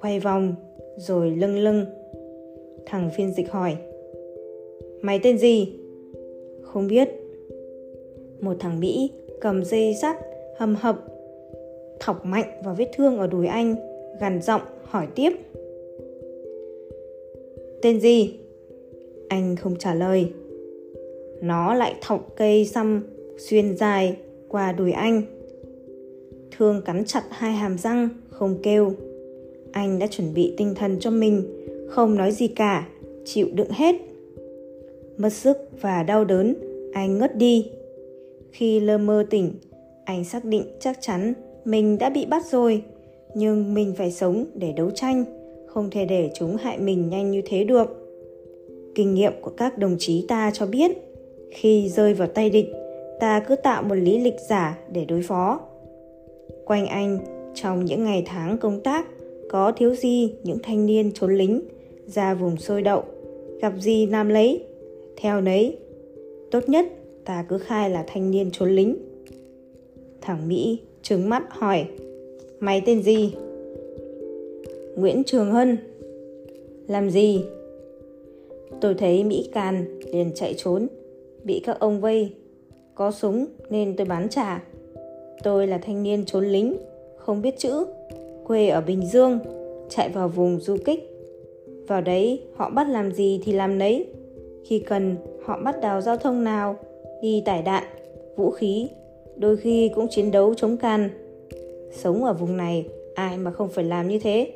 quay 0.00 0.20
vòng, 0.20 0.54
rồi 0.96 1.30
lưng 1.30 1.58
lưng. 1.58 1.84
Thằng 2.86 3.10
phiên 3.16 3.34
dịch 3.34 3.52
hỏi. 3.52 3.76
Mày 5.02 5.18
tên 5.22 5.38
gì? 5.38 5.72
Không 6.62 6.86
biết, 6.86 7.08
một 8.40 8.56
thằng 8.60 8.80
Mỹ 8.80 9.10
cầm 9.40 9.64
dây 9.64 9.94
sắt 10.02 10.16
hầm 10.58 10.74
hập, 10.74 11.04
thọc 12.00 12.24
mạnh 12.24 12.60
vào 12.64 12.74
vết 12.74 12.90
thương 12.96 13.18
ở 13.18 13.26
đùi 13.26 13.46
anh, 13.46 13.74
gằn 14.20 14.42
giọng 14.42 14.62
hỏi 14.82 15.06
tiếp. 15.14 15.32
Tên 17.82 18.00
gì? 18.00 18.34
Anh 19.28 19.56
không 19.56 19.76
trả 19.76 19.94
lời. 19.94 20.32
Nó 21.42 21.74
lại 21.74 21.94
thọc 22.00 22.36
cây 22.36 22.64
xăm 22.64 23.02
xuyên 23.38 23.76
dài 23.76 24.16
qua 24.48 24.72
đùi 24.72 24.92
anh. 24.92 25.22
Thương 26.56 26.82
cắn 26.84 27.04
chặt 27.04 27.22
hai 27.30 27.52
hàm 27.52 27.78
răng, 27.78 28.08
không 28.30 28.58
kêu. 28.62 28.92
Anh 29.72 29.98
đã 29.98 30.06
chuẩn 30.06 30.34
bị 30.34 30.54
tinh 30.56 30.74
thần 30.74 30.98
cho 31.00 31.10
mình, 31.10 31.42
không 31.88 32.16
nói 32.16 32.32
gì 32.32 32.48
cả, 32.48 32.88
chịu 33.24 33.48
đựng 33.52 33.70
hết. 33.70 33.96
Mất 35.16 35.32
sức 35.32 35.56
và 35.80 36.02
đau 36.02 36.24
đớn, 36.24 36.54
anh 36.92 37.18
ngất 37.18 37.36
đi 37.36 37.70
khi 38.50 38.80
lơ 38.80 38.98
mơ 38.98 39.26
tỉnh, 39.30 39.52
anh 40.04 40.24
xác 40.24 40.44
định 40.44 40.62
chắc 40.80 40.98
chắn 41.00 41.32
mình 41.64 41.98
đã 41.98 42.10
bị 42.10 42.26
bắt 42.26 42.46
rồi, 42.46 42.82
nhưng 43.34 43.74
mình 43.74 43.94
phải 43.96 44.10
sống 44.10 44.44
để 44.54 44.72
đấu 44.72 44.90
tranh, 44.90 45.24
không 45.66 45.90
thể 45.90 46.04
để 46.04 46.30
chúng 46.34 46.56
hại 46.56 46.78
mình 46.78 47.08
nhanh 47.08 47.30
như 47.30 47.42
thế 47.46 47.64
được. 47.64 48.14
Kinh 48.94 49.14
nghiệm 49.14 49.32
của 49.42 49.50
các 49.50 49.78
đồng 49.78 49.96
chí 49.98 50.24
ta 50.28 50.50
cho 50.54 50.66
biết, 50.66 50.90
khi 51.50 51.88
rơi 51.88 52.14
vào 52.14 52.28
tay 52.28 52.50
địch, 52.50 52.66
ta 53.20 53.40
cứ 53.40 53.56
tạo 53.56 53.82
một 53.82 53.94
lý 53.94 54.18
lịch 54.18 54.40
giả 54.48 54.78
để 54.92 55.04
đối 55.04 55.22
phó. 55.22 55.60
Quanh 56.64 56.86
anh, 56.86 57.18
trong 57.54 57.84
những 57.84 58.04
ngày 58.04 58.22
tháng 58.26 58.58
công 58.58 58.80
tác, 58.80 59.06
có 59.50 59.72
thiếu 59.72 59.94
gì 59.94 60.34
những 60.44 60.58
thanh 60.62 60.86
niên 60.86 61.12
trốn 61.14 61.34
lính 61.34 61.60
ra 62.06 62.34
vùng 62.34 62.56
sôi 62.56 62.82
đậu, 62.82 63.04
gặp 63.60 63.72
gì 63.78 64.06
làm 64.06 64.28
lấy, 64.28 64.64
theo 65.16 65.40
nấy. 65.40 65.76
Tốt 66.50 66.68
nhất 66.68 66.86
ta 67.28 67.44
cứ 67.48 67.58
khai 67.58 67.90
là 67.90 68.04
thanh 68.06 68.30
niên 68.30 68.50
trốn 68.50 68.70
lính. 68.70 68.96
Thằng 70.20 70.48
Mỹ 70.48 70.80
trừng 71.02 71.28
mắt 71.28 71.42
hỏi, 71.48 71.86
mày 72.60 72.82
tên 72.86 73.02
gì? 73.02 73.34
Nguyễn 74.96 75.22
Trường 75.26 75.50
Hân. 75.50 75.78
Làm 76.86 77.10
gì? 77.10 77.44
Tôi 78.80 78.94
thấy 78.94 79.24
Mỹ 79.24 79.48
Càn 79.52 80.00
liền 80.12 80.30
chạy 80.34 80.54
trốn, 80.56 80.86
bị 81.44 81.60
các 81.64 81.80
ông 81.80 82.00
vây. 82.00 82.32
Có 82.94 83.10
súng 83.10 83.46
nên 83.70 83.96
tôi 83.96 84.06
bán 84.06 84.28
trả. 84.28 84.64
Tôi 85.42 85.66
là 85.66 85.78
thanh 85.78 86.02
niên 86.02 86.24
trốn 86.24 86.44
lính, 86.44 86.76
không 87.16 87.42
biết 87.42 87.58
chữ, 87.58 87.86
quê 88.44 88.68
ở 88.68 88.80
Bình 88.80 89.06
Dương, 89.06 89.38
chạy 89.88 90.08
vào 90.08 90.28
vùng 90.28 90.60
du 90.60 90.76
kích. 90.84 91.10
Vào 91.86 92.00
đấy 92.00 92.42
họ 92.56 92.70
bắt 92.70 92.88
làm 92.88 93.12
gì 93.12 93.40
thì 93.44 93.52
làm 93.52 93.78
nấy. 93.78 94.06
Khi 94.64 94.78
cần 94.78 95.16
họ 95.44 95.58
bắt 95.64 95.80
đào 95.80 96.00
giao 96.00 96.16
thông 96.16 96.44
nào, 96.44 96.76
đi 97.22 97.42
tải 97.44 97.62
đạn, 97.62 97.84
vũ 98.36 98.50
khí, 98.50 98.88
đôi 99.36 99.56
khi 99.56 99.90
cũng 99.94 100.06
chiến 100.10 100.30
đấu 100.30 100.54
chống 100.54 100.76
can. 100.76 101.10
Sống 101.92 102.24
ở 102.24 102.32
vùng 102.32 102.56
này 102.56 102.86
ai 103.14 103.38
mà 103.38 103.50
không 103.50 103.68
phải 103.68 103.84
làm 103.84 104.08
như 104.08 104.18
thế. 104.18 104.52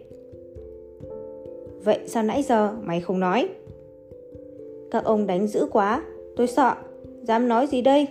Vậy 1.84 1.98
sao 2.06 2.22
nãy 2.22 2.42
giờ 2.42 2.72
mày 2.82 3.00
không 3.00 3.20
nói? 3.20 3.48
Các 4.90 5.04
ông 5.04 5.26
đánh 5.26 5.46
dữ 5.46 5.66
quá, 5.72 6.04
tôi 6.36 6.46
sợ, 6.46 6.74
dám 7.22 7.48
nói 7.48 7.66
gì 7.66 7.82
đây? 7.82 8.06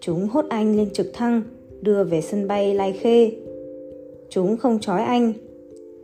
Chúng 0.00 0.26
hốt 0.26 0.44
anh 0.48 0.76
lên 0.76 0.90
trực 0.90 1.06
thăng, 1.12 1.42
đưa 1.80 2.04
về 2.04 2.20
sân 2.20 2.48
bay 2.48 2.74
Lai 2.74 2.92
Khê. 2.92 3.32
Chúng 4.28 4.56
không 4.56 4.78
trói 4.80 5.02
anh. 5.02 5.32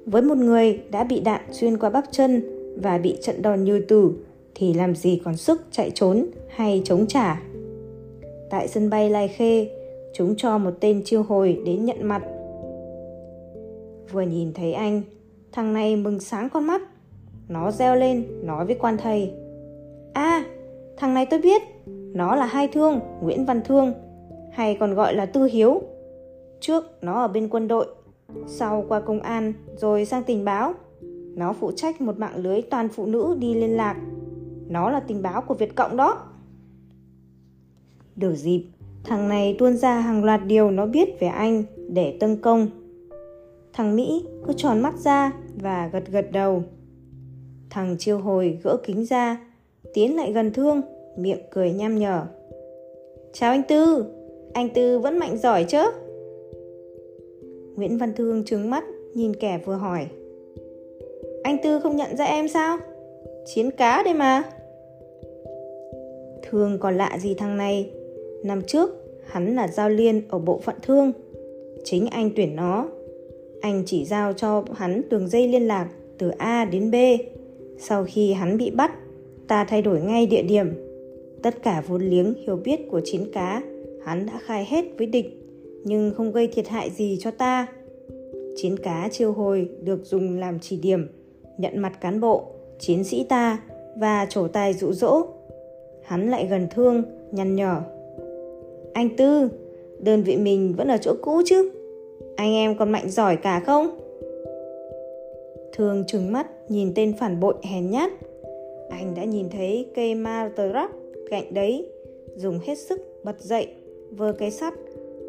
Với 0.06 0.22
một 0.22 0.38
người 0.38 0.80
đã 0.90 1.04
bị 1.04 1.20
đạn 1.20 1.40
xuyên 1.50 1.78
qua 1.78 1.90
bắp 1.90 2.04
chân 2.10 2.42
và 2.82 2.98
bị 2.98 3.16
trận 3.20 3.42
đòn 3.42 3.64
như 3.64 3.80
tử 3.80 4.12
thì 4.58 4.75
làm 4.75 4.94
gì 4.94 5.20
còn 5.25 5.36
sức 5.36 5.62
chạy 5.70 5.90
trốn 5.90 6.26
hay 6.48 6.82
chống 6.84 7.06
trả. 7.06 7.42
Tại 8.50 8.68
sân 8.68 8.90
bay 8.90 9.10
Lai 9.10 9.28
Khê, 9.28 9.70
chúng 10.14 10.34
cho 10.36 10.58
một 10.58 10.70
tên 10.80 11.02
chiêu 11.04 11.22
hồi 11.22 11.62
đến 11.64 11.84
nhận 11.84 12.08
mặt. 12.08 12.22
Vừa 14.12 14.22
nhìn 14.22 14.52
thấy 14.52 14.72
anh, 14.72 15.02
thằng 15.52 15.72
này 15.72 15.96
mừng 15.96 16.20
sáng 16.20 16.48
con 16.52 16.66
mắt. 16.66 16.82
Nó 17.48 17.70
reo 17.70 17.96
lên, 17.96 18.26
nói 18.42 18.66
với 18.66 18.75
quan 18.75 18.96
thầy. 18.96 19.32
À, 20.12 20.44
thằng 20.96 21.14
này 21.14 21.26
tôi 21.26 21.40
biết, 21.40 21.62
nó 21.86 22.36
là 22.36 22.46
Hai 22.46 22.68
Thương, 22.68 23.00
Nguyễn 23.22 23.46
Văn 23.46 23.60
Thương, 23.64 23.94
hay 24.52 24.76
còn 24.80 24.94
gọi 24.94 25.14
là 25.14 25.26
Tư 25.26 25.44
Hiếu. 25.44 25.82
Trước 26.60 26.84
nó 27.02 27.22
ở 27.22 27.28
bên 27.28 27.48
quân 27.48 27.68
đội, 27.68 27.86
sau 28.46 28.84
qua 28.88 29.00
công 29.00 29.20
an 29.20 29.52
rồi 29.76 30.04
sang 30.04 30.25
tình 30.25 30.44
báo. 30.44 30.75
Nó 31.36 31.52
phụ 31.52 31.72
trách 31.76 32.00
một 32.00 32.18
mạng 32.18 32.36
lưới 32.36 32.62
toàn 32.62 32.88
phụ 32.88 33.06
nữ 33.06 33.36
đi 33.38 33.54
liên 33.54 33.76
lạc. 33.76 33.96
Nó 34.68 34.90
là 34.90 35.00
tình 35.00 35.23
báo 35.23 35.42
của 35.42 35.54
Việt 35.54 35.75
Cộng 35.75 35.96
đó. 35.96 36.23
Đổi 38.16 38.37
dịp, 38.37 38.64
thằng 39.04 39.28
này 39.28 39.56
tuôn 39.58 39.76
ra 39.76 40.00
hàng 40.00 40.25
loạt 40.25 40.40
điều 40.46 40.70
nó 40.70 40.87
biết 40.87 41.20
về 41.20 41.28
anh 41.28 41.62
để 41.88 42.16
tấn 42.20 42.37
công. 42.37 42.68
Thằng 43.73 43.96
Mỹ 43.96 44.25
cứ 44.46 44.52
tròn 44.52 44.82
mắt 44.82 44.94
ra 44.99 45.32
và 45.62 45.90
gật 45.92 46.04
gật 46.11 46.32
đầu. 46.32 46.62
Thằng 47.70 47.96
chiêu 47.99 48.18
hồi 48.18 48.58
gỡ 48.62 48.76
kính 48.85 49.04
ra, 49.04 49.38
tiến 49.94 50.16
lại 50.16 50.32
gần 50.32 50.52
Thương, 50.52 50.80
miệng 51.16 51.40
cười 51.50 51.73
nham 51.73 51.99
nhở. 51.99 52.26
Chào 53.32 53.50
anh 53.50 53.62
Tư, 53.68 54.04
anh 54.54 54.68
Tư 54.75 54.99
vẫn 54.99 55.18
mạnh 55.18 55.38
giỏi 55.38 55.64
chứ? 55.64 55.82
Nguyễn 57.76 57.99
Văn 57.99 58.12
Thương 58.16 58.44
trứng 58.44 58.70
mắt 58.70 58.85
nhìn 59.14 59.37
kẻ 59.37 59.61
vừa 59.64 59.75
hỏi. 59.75 60.06
Anh 61.42 61.56
Tư 61.62 61.80
không 61.80 61.96
nhận 61.96 62.16
ra 62.16 62.25
em 62.25 62.49
sao? 62.49 62.78
Chiến 63.46 63.70
cá 63.70 64.02
đây 64.02 64.14
mà. 64.14 64.42
Thương 66.50 66.78
còn 66.78 66.96
lạ 66.96 67.18
gì 67.18 67.34
thằng 67.34 67.56
này. 67.56 67.90
Năm 68.44 68.62
trước, 68.66 68.90
hắn 69.26 69.54
là 69.54 69.68
giao 69.68 69.90
liên 69.90 70.22
ở 70.28 70.38
bộ 70.38 70.58
phận 70.58 70.76
thương. 70.82 71.12
Chính 71.84 72.06
anh 72.06 72.30
tuyển 72.36 72.56
nó. 72.56 72.88
Anh 73.60 73.82
chỉ 73.86 74.04
giao 74.04 74.32
cho 74.32 74.64
hắn 74.74 75.02
đường 75.08 75.28
dây 75.28 75.48
liên 75.48 75.62
lạc 75.62 75.88
từ 76.18 76.28
A 76.28 76.64
đến 76.64 76.90
B. 76.90 76.94
Sau 77.78 78.04
khi 78.08 78.32
hắn 78.32 78.58
bị 78.58 78.70
bắt, 78.70 78.92
ta 79.48 79.64
thay 79.64 79.82
đổi 79.82 80.00
ngay 80.00 80.26
địa 80.26 80.42
điểm. 80.42 80.72
Tất 81.42 81.62
cả 81.62 81.82
vốn 81.86 82.02
liếng 82.02 82.34
hiểu 82.46 82.56
biết 82.56 82.80
của 82.90 83.00
chiến 83.04 83.26
cá, 83.32 83.62
hắn 84.04 84.26
đã 84.26 84.40
khai 84.46 84.66
hết 84.68 84.84
với 84.98 85.06
địch, 85.06 85.42
nhưng 85.84 86.12
không 86.16 86.32
gây 86.32 86.46
thiệt 86.46 86.68
hại 86.68 86.90
gì 86.90 87.16
cho 87.20 87.30
ta. 87.30 87.66
Chiến 88.56 88.76
cá 88.78 89.08
chiêu 89.12 89.32
hồi 89.32 89.68
được 89.82 90.04
dùng 90.04 90.38
làm 90.38 90.58
chỉ 90.60 90.76
điểm, 90.76 91.08
nhận 91.58 91.78
mặt 91.78 92.00
cán 92.00 92.20
bộ, 92.20 92.44
chiến 92.78 93.04
sĩ 93.04 93.24
ta 93.28 93.62
và 93.96 94.26
trổ 94.30 94.48
tài 94.48 94.74
dụ 94.74 94.92
dỗ. 94.92 95.26
Hắn 96.06 96.30
lại 96.30 96.46
gần 96.50 96.66
thương, 96.70 97.02
nhăn 97.30 97.56
nhở. 97.56 97.80
Anh 98.92 99.16
Tư, 99.16 99.48
đơn 99.98 100.22
vị 100.22 100.36
mình 100.36 100.75
vẫn 100.76 100.88
ở 100.88 100.96
chỗ 100.96 101.14
cũ 101.22 101.42
chứ? 101.44 101.70
Anh 102.36 102.52
em 102.52 102.76
còn 102.78 102.92
mạnh 102.92 103.10
giỏi 103.10 103.36
cả 103.36 103.60
không? 103.60 103.98
Thương 105.72 106.04
trừng 106.06 106.32
mắt 106.32 106.46
nhìn 106.68 106.92
tên 106.94 107.14
phản 107.18 107.40
bội 107.40 107.54
hèn 107.62 107.90
nhát. 107.90 108.12
Anh 108.90 109.14
đã 109.16 109.25
nhìn 109.25 109.50
thấy 109.50 109.86
cây 109.94 110.14
Marterac 110.14 110.90
cạnh 111.30 111.54
đấy, 111.54 111.88
dùng 112.36 112.58
hết 112.64 112.78
sức 112.78 113.00
bật 113.25 113.40
dậy, 113.40 113.68
vơ 114.10 114.32
cái 114.32 114.50
sắt, 114.50 114.75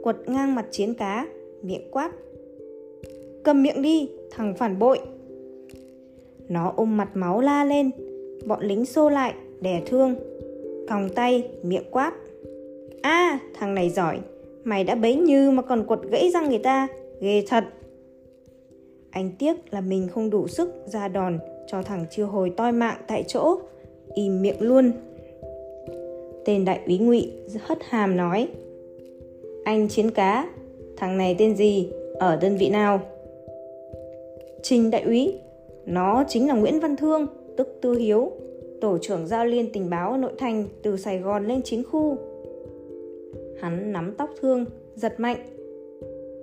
quật 0.03 0.15
ngang 0.27 0.55
mặt 0.55 0.65
chiến 0.71 0.93
cá, 0.93 1.27
miệng 1.61 1.91
quát. 1.91 2.11
Cầm 3.43 3.63
miệng 3.63 3.81
đi, 3.81 4.09
thằng 4.31 4.53
phản 4.57 4.79
bội. 4.79 4.99
Nó 6.49 6.73
ôm 6.75 6.97
mặt 6.97 7.09
máu 7.13 7.41
la 7.41 7.65
lên, 7.65 7.91
bọn 8.45 8.63
lính 8.63 8.85
xô 8.85 9.09
lại, 9.09 9.33
đè 9.61 9.81
thương. 9.85 10.15
Còng 10.87 11.09
tay, 11.09 11.47
miệng 11.63 11.91
quát. 11.91 12.13
a 13.01 13.09
à, 13.11 13.39
thằng 13.53 13.75
này 13.75 13.89
giỏi, 13.89 14.19
mày 14.63 14.83
đã 14.83 14.95
bấy 14.95 15.15
như 15.15 15.51
mà 15.51 15.61
còn 15.61 15.87
quật 15.87 15.99
gãy 16.11 16.29
răng 16.33 16.49
người 16.49 16.59
ta, 16.59 16.87
ghê 17.21 17.43
thật. 17.47 17.63
Anh 19.11 19.31
tiếc 19.39 19.73
là 19.73 19.81
mình 19.81 20.07
không 20.07 20.29
đủ 20.29 20.47
sức 20.47 20.69
ra 20.85 21.07
đòn 21.07 21.39
cho 21.67 21.81
thằng 21.81 22.05
chưa 22.11 22.23
hồi 22.23 22.53
toi 22.57 22.71
mạng 22.71 22.97
tại 23.07 23.23
chỗ, 23.27 23.59
im 24.13 24.41
miệng 24.41 24.61
luôn. 24.61 24.91
Tên 26.45 26.65
đại 26.65 26.79
úy 26.85 26.97
ngụy 26.97 27.31
hất 27.61 27.77
hàm 27.89 28.17
nói 28.17 28.47
Anh 29.63 29.87
chiến 29.87 30.11
cá, 30.11 30.49
thằng 30.97 31.17
này 31.17 31.35
tên 31.39 31.55
gì, 31.55 31.89
ở 32.19 32.35
đơn 32.35 32.57
vị 32.57 32.69
nào? 32.69 33.01
Trình 34.61 34.91
đại 34.91 35.01
úy, 35.01 35.33
nó 35.85 36.23
chính 36.27 36.47
là 36.47 36.53
Nguyễn 36.53 36.79
Văn 36.79 36.95
Thương, 36.95 37.27
tức 37.57 37.79
Tư 37.81 37.93
Hiếu, 37.95 38.31
tổ 38.81 38.97
trưởng 39.01 39.27
giao 39.27 39.45
liên 39.45 39.69
tình 39.73 39.89
báo 39.89 40.17
nội 40.17 40.31
thành 40.37 40.65
từ 40.83 40.97
Sài 40.97 41.19
Gòn 41.19 41.47
lên 41.47 41.61
chiến 41.61 41.83
khu. 41.83 42.17
Hắn 43.59 43.93
nắm 43.93 44.13
tóc 44.17 44.29
Thương, 44.41 44.65
giật 44.95 45.19
mạnh. 45.19 45.37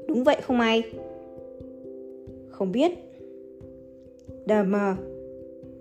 Đúng 0.08 0.24
vậy 0.24 0.36
không 0.42 0.60
ai? 0.60 0.82
Không 2.50 2.72
biết. 2.72 2.92
Đờ 4.46 4.62
mờ. 4.62 4.94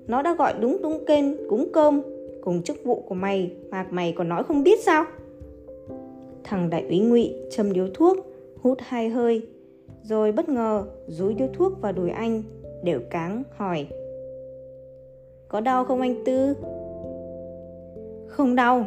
Nó 0.08 0.22
đã 0.22 0.36
gọi 0.36 0.54
đúng 0.62 0.82
đúng 0.82 1.06
kênh 1.06 1.50
cúng 1.50 1.70
cơm 1.74 2.02
cùng 2.42 2.64
chức 2.64 2.84
vụ 2.84 3.02
của 3.02 3.16
mày 3.16 3.52
mà 3.70 3.88
mày 3.90 4.14
còn 4.18 4.30
nói 4.30 4.44
không 4.44 4.64
biết 4.64 4.80
sao? 4.80 5.06
Thằng 6.44 6.70
đại 6.70 6.86
úy 6.90 7.00
ngụy 7.00 7.34
châm 7.52 7.74
điếu 7.74 7.88
thuốc, 7.94 8.18
hút 8.62 8.78
hai 8.82 9.10
hơi, 9.10 9.42
rồi 10.04 10.32
bất 10.32 10.50
ngờ 10.50 10.84
rúi 11.08 11.34
điếu 11.34 11.48
thuốc 11.54 11.82
vào 11.82 11.92
đùi 11.92 12.10
anh, 12.10 12.44
đều 12.84 13.00
cáng 13.10 13.44
hỏi. 13.56 13.88
Có 15.54 15.60
đau 15.60 15.86
không 15.86 16.02
anh 16.02 16.16
Tư? 16.26 16.56
Không 18.28 18.56
đau. 18.56 18.86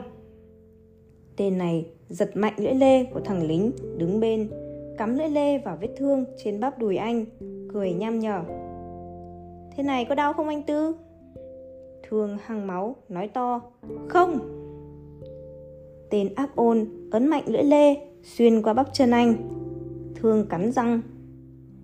Tên 1.36 1.58
này 1.58 1.86
giật 2.08 2.30
mạnh 2.34 2.52
lưỡi 2.56 2.74
lê 2.74 3.04
của 3.04 3.20
thằng 3.20 3.46
lính 3.46 3.72
đứng 3.96 4.20
bên, 4.20 4.50
cắm 4.98 5.18
lưỡi 5.18 5.28
lê 5.28 5.58
vào 5.58 5.78
vết 5.80 5.88
thương 5.96 6.24
trên 6.36 6.60
bắp 6.60 6.78
đùi 6.78 6.96
anh, 6.96 7.24
cười 7.72 7.92
nham 7.92 8.18
nhở. 8.18 8.40
Thế 9.76 9.82
này 9.82 10.04
có 10.04 10.14
đau 10.14 10.32
không 10.32 10.48
anh 10.48 10.62
Tư? 10.62 10.96
Thương 12.08 12.38
hăng 12.42 12.66
máu, 12.66 12.96
nói 13.08 13.28
to. 13.28 13.60
Không! 14.08 14.38
Tên 16.10 16.34
ác 16.34 16.56
ôn 16.56 16.86
ấn 17.10 17.26
mạnh 17.28 17.44
lưỡi 17.46 17.62
lê, 17.62 17.96
xuyên 18.22 18.62
qua 18.62 18.72
bắp 18.72 18.92
chân 18.92 19.10
anh. 19.10 19.34
Thương 20.14 20.46
cắn 20.48 20.72
răng. 20.72 21.00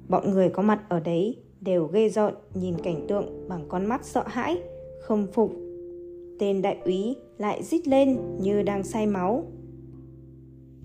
Bọn 0.09 0.31
người 0.31 0.49
có 0.49 0.63
mặt 0.63 0.81
ở 0.89 1.01
đấy 1.01 1.37
đều 1.61 1.87
ghê 1.87 2.09
rợn 2.09 2.35
nhìn 2.55 2.75
cảnh 2.83 3.07
tượng 3.09 3.49
bằng 3.49 3.65
con 3.69 3.87
mắt 3.87 4.05
sợ 4.05 4.25
hãi, 4.27 4.63
không 5.03 5.27
phục. 5.33 5.53
Tên 6.39 6.63
đại 6.63 6.77
úy 6.85 7.17
lại 7.39 7.63
rít 7.63 7.89
lên 7.89 8.19
như 8.41 8.63
đang 8.63 8.85
say 8.85 9.07
máu. 9.07 9.45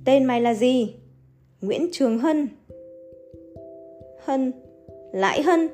Tên 0.06 0.24
mày 0.24 0.42
là 0.42 0.54
gì? 0.54 0.96
Nguyễn 1.62 1.88
Trường 1.92 2.20
Hân. 2.20 2.48
Hân, 4.24 4.52
lại 5.14 5.42
Hân, 5.42 5.68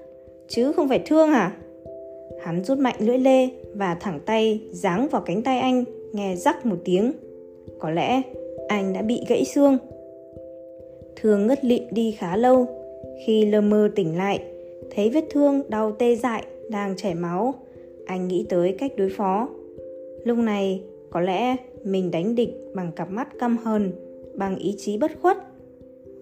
chứ 0.48 0.72
không 0.72 0.90
phải 0.90 1.00
Thương 1.00 1.30
à? 1.30 1.58
Hắn 2.42 2.64
rút 2.64 2.78
mạnh 2.78 2.96
lưỡi 3.00 3.18
lê 3.18 3.50
và 3.76 3.96
thẳng 3.96 4.20
tay 4.26 4.62
giáng 4.72 5.08
vào 5.08 5.22
cánh 5.22 5.42
tay 5.42 5.60
anh, 5.60 5.84
nghe 6.14 6.36
rắc 6.36 6.66
một 6.66 6.78
tiếng. 6.86 7.12
Có 7.80 7.90
lẽ 7.90 8.22
anh 8.68 8.94
đã 8.94 9.02
bị 9.02 9.24
gãy 9.28 9.46
xương. 9.46 9.78
Thương 11.16 11.48
ngất 11.48 11.66
lịm 11.66 11.84
đi 11.92 12.12
khá 12.12 12.38
lâu. 12.38 12.66
Khi 13.26 13.46
lơ 13.46 13.62
mơ 13.62 13.90
tỉnh 13.96 14.18
lại, 14.18 14.44
thấy 14.96 15.10
vết 15.10 15.24
thương 15.30 15.62
đau 15.70 15.92
tê 15.92 16.16
dại 16.16 16.44
đang 16.70 16.96
chảy 16.98 17.16
máu, 17.16 17.54
anh 18.05 18.27
nghĩ 18.27 18.45
tới 18.50 18.75
cách 18.79 18.91
đối 18.98 19.10
phó. 19.10 19.50
Lúc 20.24 20.38
này, 20.38 20.81
có 21.10 21.19
lẽ 21.19 21.55
mình 21.83 22.12
đánh 22.12 22.36
địch 22.36 22.50
bằng 22.74 22.91
cặp 22.95 23.12
mắt 23.12 23.27
căm 23.39 23.57
hờn, 23.57 23.91
bằng 24.36 24.57
ý 24.57 24.75
chí 24.77 24.98
bất 24.98 25.12
khuất. 25.22 25.38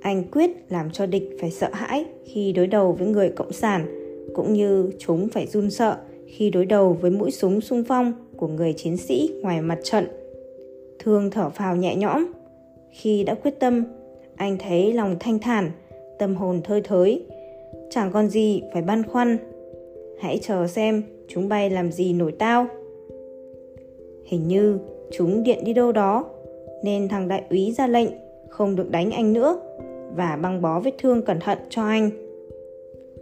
Anh 0.01 0.23
quyết 0.31 0.51
làm 0.69 0.91
cho 0.91 1.05
địch 1.05 1.37
phải 1.39 1.51
sợ 1.51 1.69
hãi 1.73 2.05
khi 2.25 2.51
đối 2.51 2.67
đầu 2.67 2.91
với 2.91 3.07
người 3.07 3.29
cộng 3.29 3.51
sản, 3.51 3.85
cũng 4.33 4.53
như 4.53 4.91
chúng 4.97 5.27
phải 5.27 5.47
run 5.47 5.71
sợ 5.71 5.97
khi 6.27 6.49
đối 6.49 6.65
đầu 6.65 6.93
với 7.01 7.11
mũi 7.11 7.31
súng 7.31 7.61
xung 7.61 7.83
phong 7.83 8.13
của 8.37 8.47
người 8.47 8.73
chiến 8.73 8.97
sĩ 8.97 9.33
ngoài 9.41 9.61
mặt 9.61 9.79
trận. 9.83 10.07
Thương 10.99 11.31
thở 11.31 11.49
phào 11.49 11.75
nhẹ 11.75 11.95
nhõm. 11.95 12.25
Khi 12.91 13.23
đã 13.23 13.35
quyết 13.35 13.59
tâm, 13.59 13.83
anh 14.35 14.57
thấy 14.57 14.93
lòng 14.93 15.15
thanh 15.19 15.39
thản, 15.39 15.71
tâm 16.19 16.35
hồn 16.35 16.61
thơi 16.63 16.81
thới. 16.81 17.25
Chẳng 17.89 18.11
còn 18.13 18.29
gì 18.29 18.61
phải 18.73 18.81
băn 18.81 19.03
khoăn. 19.03 19.37
Hãy 20.19 20.39
chờ 20.41 20.67
xem 20.67 21.03
chúng 21.33 21.49
bay 21.49 21.69
làm 21.69 21.91
gì 21.91 22.13
nổi 22.13 22.31
tao. 22.31 22.67
Hình 24.25 24.47
như 24.47 24.79
chúng 25.11 25.43
điện 25.43 25.63
đi 25.63 25.73
đâu 25.73 25.91
đó, 25.91 26.25
nên 26.83 27.07
thằng 27.07 27.27
đại 27.27 27.43
úy 27.49 27.71
ra 27.71 27.87
lệnh 27.87 28.09
không 28.49 28.75
được 28.75 28.91
đánh 28.91 29.11
anh 29.11 29.33
nữa 29.33 29.59
và 30.15 30.39
băng 30.41 30.61
bó 30.61 30.79
vết 30.79 30.91
thương 30.97 31.21
cẩn 31.21 31.39
thận 31.39 31.57
cho 31.69 31.83
anh. 31.83 32.09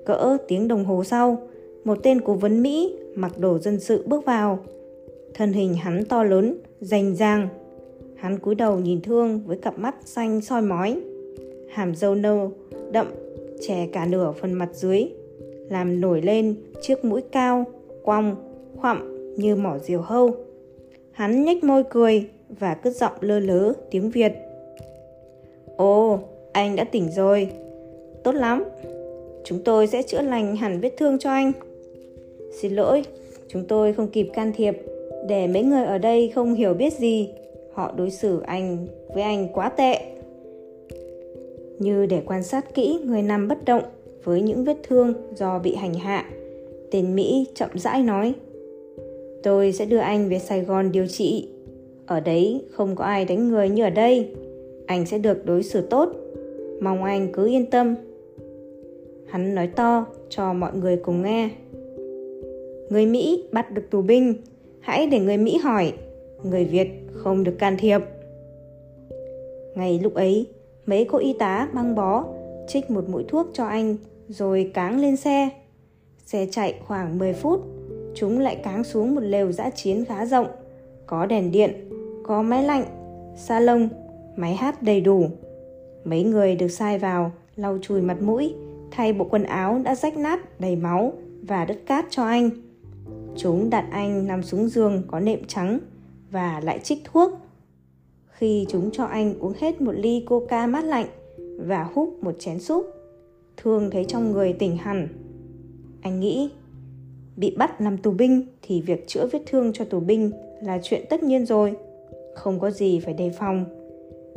Cỡ 0.05 0.37
tiếng 0.47 0.67
đồng 0.67 0.85
hồ 0.85 1.03
sau, 1.03 1.37
một 1.83 1.97
tên 2.03 2.21
cố 2.21 2.33
vấn 2.33 2.63
Mỹ 2.63 2.95
mặc 3.15 3.39
đồ 3.39 3.59
dân 3.59 3.79
sự 3.79 4.03
bước 4.07 4.25
vào. 4.25 4.59
Thân 5.33 5.53
hình 5.53 5.73
hắn 5.73 6.05
to 6.05 6.23
lớn, 6.23 6.57
rành 6.81 7.15
rang. 7.15 7.47
Hắn 8.15 8.39
cúi 8.39 8.55
đầu 8.55 8.79
nhìn 8.79 9.01
Thương 9.01 9.41
với 9.45 9.57
cặp 9.57 9.79
mắt 9.79 9.95
xanh 10.05 10.41
soi 10.41 10.61
mói. 10.61 11.01
Hàm 11.69 11.95
dâu 11.95 12.15
nâu, 12.15 12.51
đậm, 12.91 13.07
che 13.67 13.87
cả 13.93 14.05
nửa 14.05 14.31
phần 14.41 14.53
mặt 14.53 14.69
dưới, 14.73 15.09
làm 15.69 16.01
nổi 16.01 16.21
lên 16.21 16.55
chiếc 16.81 17.05
mũi 17.05 17.21
cao, 17.31 17.65
quong, 18.09 18.35
khoặm 18.77 19.15
như 19.37 19.55
mỏ 19.55 19.77
diều 19.77 20.01
hâu. 20.01 20.31
Hắn 21.11 21.45
nhếch 21.45 21.63
môi 21.63 21.83
cười 21.89 22.29
và 22.59 22.73
cất 22.73 22.95
giọng 22.95 23.13
lơ 23.21 23.39
lớ 23.39 23.73
tiếng 23.91 24.09
Việt. 24.09 24.31
Ồ, 25.77 26.19
anh 26.51 26.75
đã 26.75 26.83
tỉnh 26.83 27.11
rồi. 27.11 27.49
Tốt 28.23 28.31
lắm. 28.31 28.63
Chúng 29.43 29.59
tôi 29.63 29.87
sẽ 29.87 30.03
chữa 30.03 30.21
lành 30.21 30.55
hẳn 30.55 30.79
vết 30.79 30.93
thương 30.97 31.19
cho 31.19 31.29
anh. 31.29 31.51
Xin 32.61 32.75
lỗi, 32.75 33.03
chúng 33.47 33.65
tôi 33.67 33.93
không 33.93 34.07
kịp 34.07 34.29
can 34.33 34.51
thiệp 34.55 34.77
để 35.27 35.47
mấy 35.47 35.63
người 35.63 35.85
ở 35.85 35.97
đây 35.97 36.31
không 36.35 36.53
hiểu 36.53 36.73
biết 36.73 36.93
gì. 36.93 37.29
Họ 37.73 37.91
đối 37.97 38.11
xử 38.11 38.41
anh 38.45 38.87
với 39.13 39.23
anh 39.23 39.47
quá 39.53 39.69
tệ. 39.69 39.99
Như 41.79 42.05
để 42.05 42.21
quan 42.25 42.43
sát 42.43 42.73
kỹ 42.73 42.99
người 43.05 43.21
nằm 43.21 43.47
bất 43.47 43.65
động 43.65 43.83
với 44.23 44.41
những 44.41 44.63
vết 44.63 44.77
thương 44.83 45.13
do 45.35 45.59
bị 45.59 45.75
hành 45.75 45.93
hạ. 45.93 46.25
Tên 46.91 47.15
Mỹ 47.15 47.47
chậm 47.55 47.69
rãi 47.75 48.03
nói 48.03 48.33
Tôi 49.43 49.71
sẽ 49.71 49.85
đưa 49.85 49.97
anh 49.97 50.29
về 50.29 50.39
Sài 50.39 50.61
Gòn 50.61 50.91
điều 50.91 51.07
trị. 51.07 51.47
Ở 52.05 52.19
đấy 52.19 52.61
không 52.71 52.95
có 52.95 53.03
ai 53.03 53.25
đánh 53.25 53.49
người 53.49 53.69
như 53.69 53.83
ở 53.83 53.89
đây. 53.89 54.35
Anh 54.85 55.05
sẽ 55.05 55.17
được 55.17 55.45
đối 55.45 55.63
xử 55.63 55.81
tốt. 55.81 56.09
Mong 56.81 57.03
anh 57.03 57.27
cứ 57.33 57.47
yên 57.47 57.65
tâm. 57.65 57.95
Hắn 59.27 59.55
nói 59.55 59.67
to 59.67 60.05
cho 60.29 60.53
mọi 60.53 60.71
người 60.73 60.97
cùng 60.97 61.21
nghe. 61.21 61.49
Người 62.89 63.05
Mỹ 63.05 63.43
bắt 63.51 63.71
được 63.71 63.81
tù 63.89 64.01
binh, 64.01 64.33
hãy 64.79 65.07
để 65.07 65.19
người 65.19 65.37
Mỹ 65.37 65.57
hỏi, 65.57 65.93
người 66.43 66.65
Việt 66.65 66.87
không 67.13 67.43
được 67.43 67.55
can 67.59 67.77
thiệp. 67.79 68.01
Ngày 69.75 69.99
lúc 70.03 70.13
ấy, 70.13 70.45
mấy 70.85 71.05
cô 71.05 71.17
y 71.17 71.33
tá 71.33 71.69
băng 71.73 71.95
bó, 71.95 72.25
trích 72.67 72.91
một 72.91 73.09
mũi 73.09 73.23
thuốc 73.27 73.47
cho 73.53 73.65
anh 73.65 73.95
rồi 74.29 74.71
cáng 74.73 75.01
lên 75.01 75.15
xe. 75.15 75.49
Xe 76.31 76.47
chạy 76.51 76.79
khoảng 76.87 77.19
10 77.19 77.33
phút, 77.33 77.61
chúng 78.15 78.39
lại 78.39 78.55
cáng 78.55 78.83
xuống 78.83 79.15
một 79.15 79.21
lều 79.21 79.51
giã 79.51 79.69
chiến 79.69 80.05
khá 80.05 80.25
rộng, 80.25 80.47
có 81.05 81.25
đèn 81.25 81.51
điện, 81.51 81.89
có 82.23 82.41
máy 82.41 82.63
lạnh, 82.63 82.85
salon, 83.37 83.89
máy 84.35 84.55
hát 84.55 84.83
đầy 84.83 85.01
đủ. 85.01 85.27
Mấy 86.03 86.23
người 86.23 86.55
được 86.55 86.67
sai 86.67 86.99
vào, 86.99 87.31
lau 87.55 87.77
chùi 87.81 88.01
mặt 88.01 88.21
mũi, 88.21 88.55
thay 88.91 89.13
bộ 89.13 89.25
quần 89.25 89.43
áo 89.43 89.81
đã 89.83 89.95
rách 89.95 90.17
nát 90.17 90.59
đầy 90.59 90.75
máu 90.75 91.13
và 91.41 91.65
đất 91.65 91.77
cát 91.85 92.05
cho 92.09 92.23
anh. 92.23 92.49
Chúng 93.35 93.69
đặt 93.69 93.85
anh 93.91 94.27
nằm 94.27 94.43
xuống 94.43 94.67
giường 94.67 95.03
có 95.07 95.19
nệm 95.19 95.39
trắng 95.47 95.79
và 96.31 96.61
lại 96.63 96.79
trích 96.79 97.01
thuốc. 97.03 97.31
Khi 98.27 98.65
chúng 98.69 98.91
cho 98.91 99.03
anh 99.03 99.39
uống 99.39 99.53
hết 99.59 99.81
một 99.81 99.93
ly 99.95 100.25
coca 100.27 100.67
mát 100.67 100.83
lạnh 100.83 101.07
và 101.59 101.83
hút 101.93 102.09
một 102.21 102.35
chén 102.39 102.59
súp, 102.59 102.85
Thương 103.57 103.91
thấy 103.91 104.05
trong 104.05 104.31
người 104.31 104.53
tỉnh 104.53 104.77
hẳn. 104.77 105.07
Anh 106.01 106.19
nghĩ, 106.19 106.49
bị 107.37 107.55
bắt 107.57 107.81
làm 107.81 107.97
tù 107.97 108.11
binh 108.11 108.45
thì 108.61 108.81
việc 108.81 109.07
chữa 109.07 109.27
vết 109.31 109.39
thương 109.45 109.73
cho 109.73 109.85
tù 109.85 109.99
binh 109.99 110.31
là 110.61 110.79
chuyện 110.83 111.05
tất 111.09 111.23
nhiên 111.23 111.45
rồi. 111.45 111.75
Không 112.35 112.59
có 112.59 112.71
gì 112.71 112.99
phải 112.99 113.13
đề 113.13 113.29
phòng. 113.29 113.65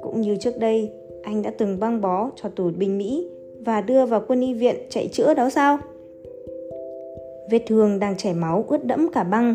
Cũng 0.02 0.20
như 0.20 0.36
trước 0.36 0.58
đây, 0.58 0.90
anh 1.22 1.42
đã 1.42 1.52
từng 1.58 1.80
băng 1.80 2.00
bó 2.00 2.30
cho 2.36 2.48
tù 2.48 2.70
binh 2.76 2.98
Mỹ 2.98 3.28
và 3.64 3.80
đưa 3.80 4.06
vào 4.06 4.24
quân 4.28 4.40
y 4.40 4.54
viện 4.54 4.76
chạy 4.90 5.08
chữa 5.08 5.34
đó 5.34 5.50
sao? 5.50 5.78
Vết 7.50 7.62
thương 7.66 7.98
đang 7.98 8.16
chảy 8.16 8.34
máu 8.34 8.64
ướt 8.68 8.84
đẫm 8.84 9.08
cả 9.12 9.24
băng. 9.24 9.54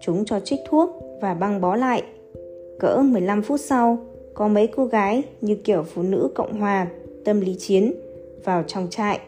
Chúng 0.00 0.24
cho 0.24 0.40
trích 0.40 0.60
thuốc 0.68 0.90
và 1.20 1.34
băng 1.34 1.60
bó 1.60 1.76
lại. 1.76 2.02
Cỡ 2.78 3.02
15 3.04 3.42
phút 3.42 3.60
sau, 3.60 3.98
có 4.34 4.48
mấy 4.48 4.66
cô 4.66 4.84
gái 4.84 5.22
như 5.40 5.54
kiểu 5.54 5.82
phụ 5.82 6.02
nữ 6.02 6.28
Cộng 6.34 6.60
Hòa, 6.60 6.86
tâm 7.24 7.40
lý 7.40 7.54
chiến, 7.58 7.92
vào 8.44 8.62
trong 8.66 8.86
trại. 8.90 9.20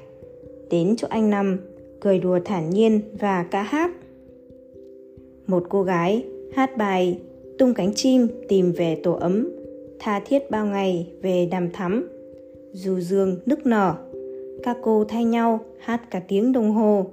Đến 0.70 0.94
chỗ 0.96 1.09
anh 1.11 1.31
nằm, 1.31 1.59
cười 2.00 2.18
đùa 2.18 2.38
thản 2.44 2.70
nhiên 2.70 3.00
và 3.20 3.42
ca 3.42 3.62
hát. 3.62 3.90
Một 5.46 5.66
cô 5.68 5.82
gái 5.82 6.24
hát 6.52 6.76
bài 6.76 7.18
tung 7.58 7.74
cánh 7.74 7.94
chim 7.94 8.28
tìm 8.48 8.72
về 8.72 9.00
tổ 9.02 9.12
ấm, 9.12 9.48
tha 9.98 10.20
thiết 10.20 10.50
bao 10.50 10.66
ngày 10.66 11.12
về 11.22 11.48
đàm 11.50 11.70
thắm. 11.72 12.08
Dù 12.72 13.00
dương 13.00 13.37
nức 13.46 13.66
nở, 13.66 13.94
các 14.62 14.76
cô 14.82 15.04
thay 15.04 15.24
nhau 15.24 15.61
hát 15.78 16.11
cả 16.11 16.20
tiếng 16.28 16.52
đồng 16.52 16.70
hồ 16.70 17.06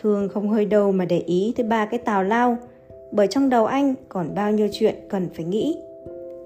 thường 0.00 0.28
không 0.28 0.48
hơi 0.48 0.64
đâu 0.64 0.92
mà 0.92 1.04
để 1.04 1.18
ý 1.18 1.52
tới 1.56 1.66
ba 1.66 1.86
cái 1.86 1.98
tào 1.98 2.24
lao, 2.24 2.56
bởi 3.12 3.26
trong 3.26 3.50
đầu 3.50 3.66
anh 3.66 3.94
còn 4.08 4.34
bao 4.34 4.52
nhiêu 4.52 4.68
chuyện 4.72 4.94
cần 5.08 5.28
phải 5.34 5.44
nghĩ. 5.44 5.76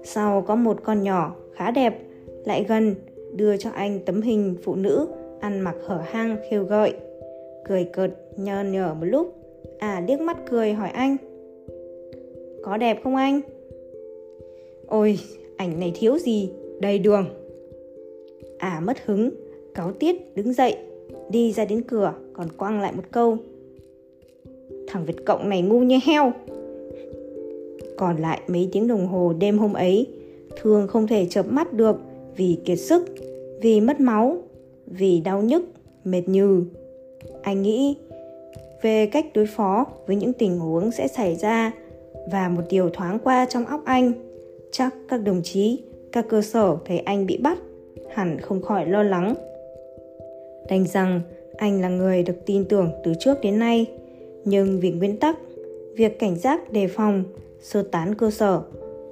Sau 0.03 0.41
có 0.41 0.55
một 0.55 0.77
con 0.83 1.03
nhỏ 1.03 1.35
khá 1.55 1.71
đẹp, 1.71 1.99
lại 2.45 2.65
gần, 2.67 2.95
đưa 3.35 3.57
cho 3.57 3.69
anh 3.69 3.99
tấm 4.05 4.21
hình 4.21 4.55
phụ 4.63 4.75
nữ 4.75 5.07
ăn 5.39 5.61
mặc 5.61 5.75
hở 5.87 6.01
hang 6.11 6.37
khêu 6.49 6.63
gợi. 6.63 6.93
Cười 7.67 7.83
cợt 7.83 8.11
nhờ 8.37 8.63
nhở 8.63 8.93
một 8.93 9.05
lúc, 9.05 9.35
à 9.79 10.03
liếc 10.07 10.19
mắt 10.19 10.37
cười 10.49 10.73
hỏi 10.73 10.89
anh. 10.89 11.17
Có 12.63 12.77
đẹp 12.77 12.99
không 13.03 13.15
anh? 13.15 13.41
Ôi, 14.87 15.19
ảnh 15.57 15.79
này 15.79 15.91
thiếu 15.95 16.17
gì, 16.17 16.49
đầy 16.79 16.99
đường. 16.99 17.25
À 18.57 18.81
mất 18.85 18.97
hứng, 19.05 19.29
cáo 19.73 19.91
tiết 19.91 20.35
đứng 20.35 20.53
dậy. 20.53 20.75
Đi 21.29 21.51
ra 21.51 21.65
đến 21.65 21.81
cửa 21.81 22.13
còn 22.33 22.47
quăng 22.57 22.81
lại 22.81 22.93
một 22.95 23.03
câu. 23.11 23.37
Thằng 24.87 25.05
việt 25.05 25.25
cộng 25.25 25.49
này 25.49 25.61
ngu 25.61 25.79
như 25.79 25.99
heo. 26.03 26.31
Còn 27.97 28.17
lại 28.17 28.41
mấy 28.47 28.69
tiếng 28.71 28.87
đồng 28.87 29.07
hồ 29.07 29.33
đêm 29.39 29.57
hôm 29.57 29.73
ấy 29.73 30.07
thường 30.61 30.87
không 30.87 31.07
thể 31.07 31.27
chợp 31.29 31.45
mắt 31.49 31.73
được 31.73 31.95
vì 32.37 32.57
kiệt 32.65 32.79
sức 32.79 33.05
vì 33.61 33.81
mất 33.81 33.99
máu 33.99 34.37
vì 34.85 35.21
đau 35.21 35.41
nhức 35.41 35.63
mệt 36.03 36.29
nhừ 36.29 36.63
anh 37.41 37.61
nghĩ 37.61 37.95
về 38.81 39.05
cách 39.05 39.25
đối 39.33 39.45
phó 39.45 39.85
với 40.07 40.15
những 40.15 40.33
tình 40.33 40.59
huống 40.59 40.91
sẽ 40.91 41.07
xảy 41.07 41.35
ra 41.35 41.71
và 42.31 42.49
một 42.49 42.61
điều 42.69 42.89
thoáng 42.89 43.19
qua 43.23 43.45
trong 43.49 43.65
óc 43.65 43.81
anh, 43.85 44.13
chắc 44.71 44.95
các 45.09 45.17
đồng 45.17 45.41
chí, 45.43 45.83
các 46.11 46.25
cơ 46.29 46.41
sở 46.41 46.77
thấy 46.85 46.99
anh 46.99 47.25
bị 47.25 47.37
bắt, 47.37 47.57
hẳn 48.13 48.39
không 48.41 48.61
khỏi 48.61 48.85
lo 48.85 49.03
lắng. 49.03 49.33
Đành 50.69 50.87
rằng 50.87 51.21
anh 51.57 51.81
là 51.81 51.89
người 51.89 52.23
được 52.23 52.45
tin 52.45 52.65
tưởng 52.65 52.91
từ 53.03 53.13
trước 53.19 53.37
đến 53.41 53.59
nay, 53.59 53.85
nhưng 54.45 54.79
vì 54.79 54.91
nguyên 54.91 55.17
tắc, 55.17 55.37
việc 55.95 56.19
cảnh 56.19 56.35
giác 56.35 56.71
đề 56.71 56.87
phòng, 56.87 57.23
sơ 57.59 57.83
tán 57.83 58.15
cơ 58.15 58.31
sở, 58.31 58.61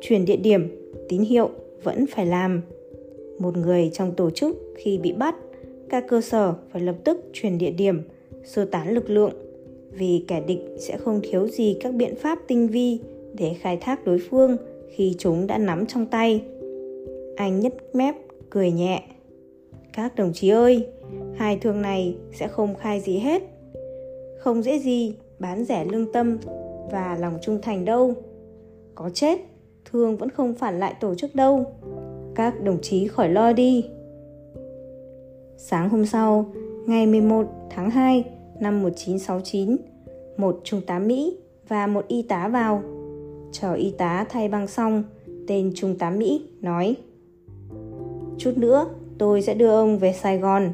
chuyển 0.01 0.25
địa 0.25 0.37
điểm, 0.37 0.91
tín 1.09 1.21
hiệu 1.21 1.49
vẫn 1.83 2.05
phải 2.15 2.25
làm. 2.25 2.61
Một 3.39 3.57
người 3.57 3.89
trong 3.93 4.11
tổ 4.11 4.29
chức 4.29 4.55
khi 4.77 4.97
bị 4.97 5.11
bắt 5.11 5.35
các 5.89 6.05
cơ 6.07 6.21
sở 6.21 6.53
phải 6.71 6.81
lập 6.81 6.95
tức 7.03 7.25
chuyển 7.33 7.57
địa 7.57 7.71
điểm, 7.71 8.01
sơ 8.43 8.65
tán 8.65 8.93
lực 8.93 9.09
lượng. 9.09 9.33
Vì 9.91 10.23
kẻ 10.27 10.41
địch 10.47 10.59
sẽ 10.79 10.97
không 10.97 11.21
thiếu 11.23 11.47
gì 11.47 11.77
các 11.81 11.93
biện 11.93 12.15
pháp 12.15 12.39
tinh 12.47 12.67
vi 12.67 12.99
để 13.33 13.53
khai 13.61 13.77
thác 13.77 14.05
đối 14.05 14.19
phương 14.29 14.57
khi 14.89 15.15
chúng 15.17 15.47
đã 15.47 15.57
nắm 15.57 15.85
trong 15.85 16.05
tay. 16.05 16.43
Anh 17.35 17.59
nhất 17.59 17.73
mép, 17.93 18.15
cười 18.49 18.71
nhẹ. 18.71 19.03
Các 19.93 20.15
đồng 20.15 20.33
chí 20.33 20.49
ơi, 20.49 20.87
hai 21.35 21.57
thương 21.57 21.81
này 21.81 22.15
sẽ 22.33 22.47
không 22.47 22.75
khai 22.75 22.99
gì 22.99 23.17
hết. 23.17 23.43
Không 24.39 24.63
dễ 24.63 24.79
gì 24.79 25.13
bán 25.39 25.65
rẻ 25.65 25.85
lương 25.85 26.11
tâm 26.11 26.37
và 26.91 27.17
lòng 27.19 27.37
trung 27.41 27.59
thành 27.61 27.85
đâu. 27.85 28.13
Có 28.95 29.09
chết, 29.13 29.39
thương 29.91 30.17
vẫn 30.17 30.29
không 30.29 30.53
phản 30.53 30.79
lại 30.79 30.93
tổ 30.99 31.15
chức 31.15 31.35
đâu. 31.35 31.65
Các 32.35 32.63
đồng 32.63 32.81
chí 32.81 33.07
khỏi 33.07 33.29
lo 33.29 33.53
đi 33.53 33.85
sáng 35.61 35.89
hôm 35.89 36.05
sau 36.05 36.45
ngày 36.87 37.07
11 37.07 37.47
tháng 37.69 37.89
2 37.89 38.23
năm 38.59 38.83
1969 38.83 39.77
một 40.37 40.61
trung 40.63 40.81
tá 40.87 40.99
Mỹ 40.99 41.37
và 41.67 41.87
một 41.87 42.07
y 42.07 42.21
tá 42.21 42.47
vào 42.47 42.83
chờ 43.51 43.73
y 43.73 43.91
tá 43.97 44.25
thay 44.29 44.49
băng 44.49 44.67
xong 44.67 45.03
tên 45.47 45.71
trung 45.75 45.95
tá 45.97 46.09
Mỹ 46.09 46.45
nói 46.61 46.95
chút 48.37 48.57
nữa 48.57 48.85
tôi 49.17 49.41
sẽ 49.41 49.53
đưa 49.53 49.69
ông 49.69 49.97
về 49.97 50.13
Sài 50.13 50.37
Gòn. 50.37 50.71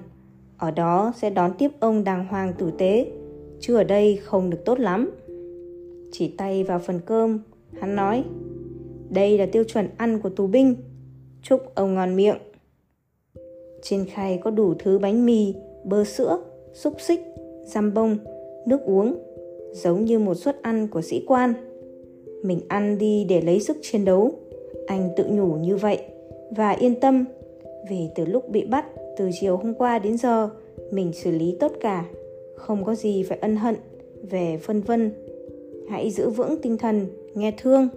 Ở 0.58 0.72
đó 0.72 1.14
sẽ 1.16 1.30
đón 1.30 1.52
tiếp 1.58 1.72
ông 1.80 2.04
đàng 2.04 2.28
hoàng 2.28 2.54
tử 2.58 2.72
tế, 2.78 3.12
chứ 3.60 3.76
ở 3.76 3.84
đây 3.84 4.20
không 4.24 4.50
được 4.50 4.66
tốt 4.66 4.80
lắm. 4.80 5.12
Chỉ 6.12 6.28
tay 6.28 6.64
vào 6.64 6.80
phần 6.80 7.00
cơm, 7.06 7.40
hắn 7.80 7.96
nói 7.96 8.24
Đây 9.10 9.38
là 9.38 9.46
tiêu 9.46 9.64
chuẩn 9.64 9.88
ăn 9.98 10.20
của 10.22 10.30
tù 10.30 10.48
binh 10.48 10.76
Chúc 11.42 11.76
ông 11.76 11.94
ngon 11.94 12.16
miệng 12.16 12.38
trên 13.90 14.06
khay 14.06 14.40
có 14.44 14.52
đủ 14.52 14.74
thứ 14.80 15.00
bánh 15.00 15.26
mì, 15.26 15.54
bơ 15.84 16.04
sữa, 16.04 16.40
xúc 16.74 16.94
xích, 17.00 17.22
giam 17.64 17.94
bông, 17.94 18.18
nước 18.66 18.82
uống 18.86 19.16
Giống 19.72 20.06
như 20.06 20.20
một 20.20 20.36
suất 20.36 20.62
ăn 20.62 20.88
của 20.88 21.02
sĩ 21.02 21.24
quan. 21.28 21.54
Mình 22.44 22.60
ăn 22.68 22.98
đi 22.98 23.26
để 23.30 23.42
lấy 23.42 23.60
sức 23.60 23.78
chiến 23.82 24.06
đấu. 24.06 24.32
Anh 24.88 25.10
tự 25.18 25.26
nhủ 25.30 25.56
như 25.56 25.76
vậy 25.76 26.00
Và 26.52 26.72
yên 26.72 27.00
tâm 27.00 27.26
Vì 27.90 28.10
từ 28.16 28.26
lúc 28.26 28.50
bị 28.50 28.66
bắt 28.66 28.86
từ 29.18 29.30
chiều 29.42 29.58
hôm 29.58 29.74
qua 29.74 30.00
đến 30.00 30.18
giờ 30.18 30.50
Mình 30.92 31.14
xử 31.14 31.32
lý 31.32 31.58
tốt 31.60 31.72
cả. 31.80 32.06
Không 32.56 32.84
có 32.84 32.96
gì 32.96 33.24
phải 33.24 33.38
ân 33.42 33.56
hận 33.56 33.76
Về 34.22 34.58
phân 34.62 34.82
vân. 34.82 35.12
Hãy 35.90 36.12
giữ 36.12 36.30
vững 36.30 36.62
tinh 36.62 36.78
thần, 36.78 37.08
nghe 37.36 37.54
thương. 37.58 37.88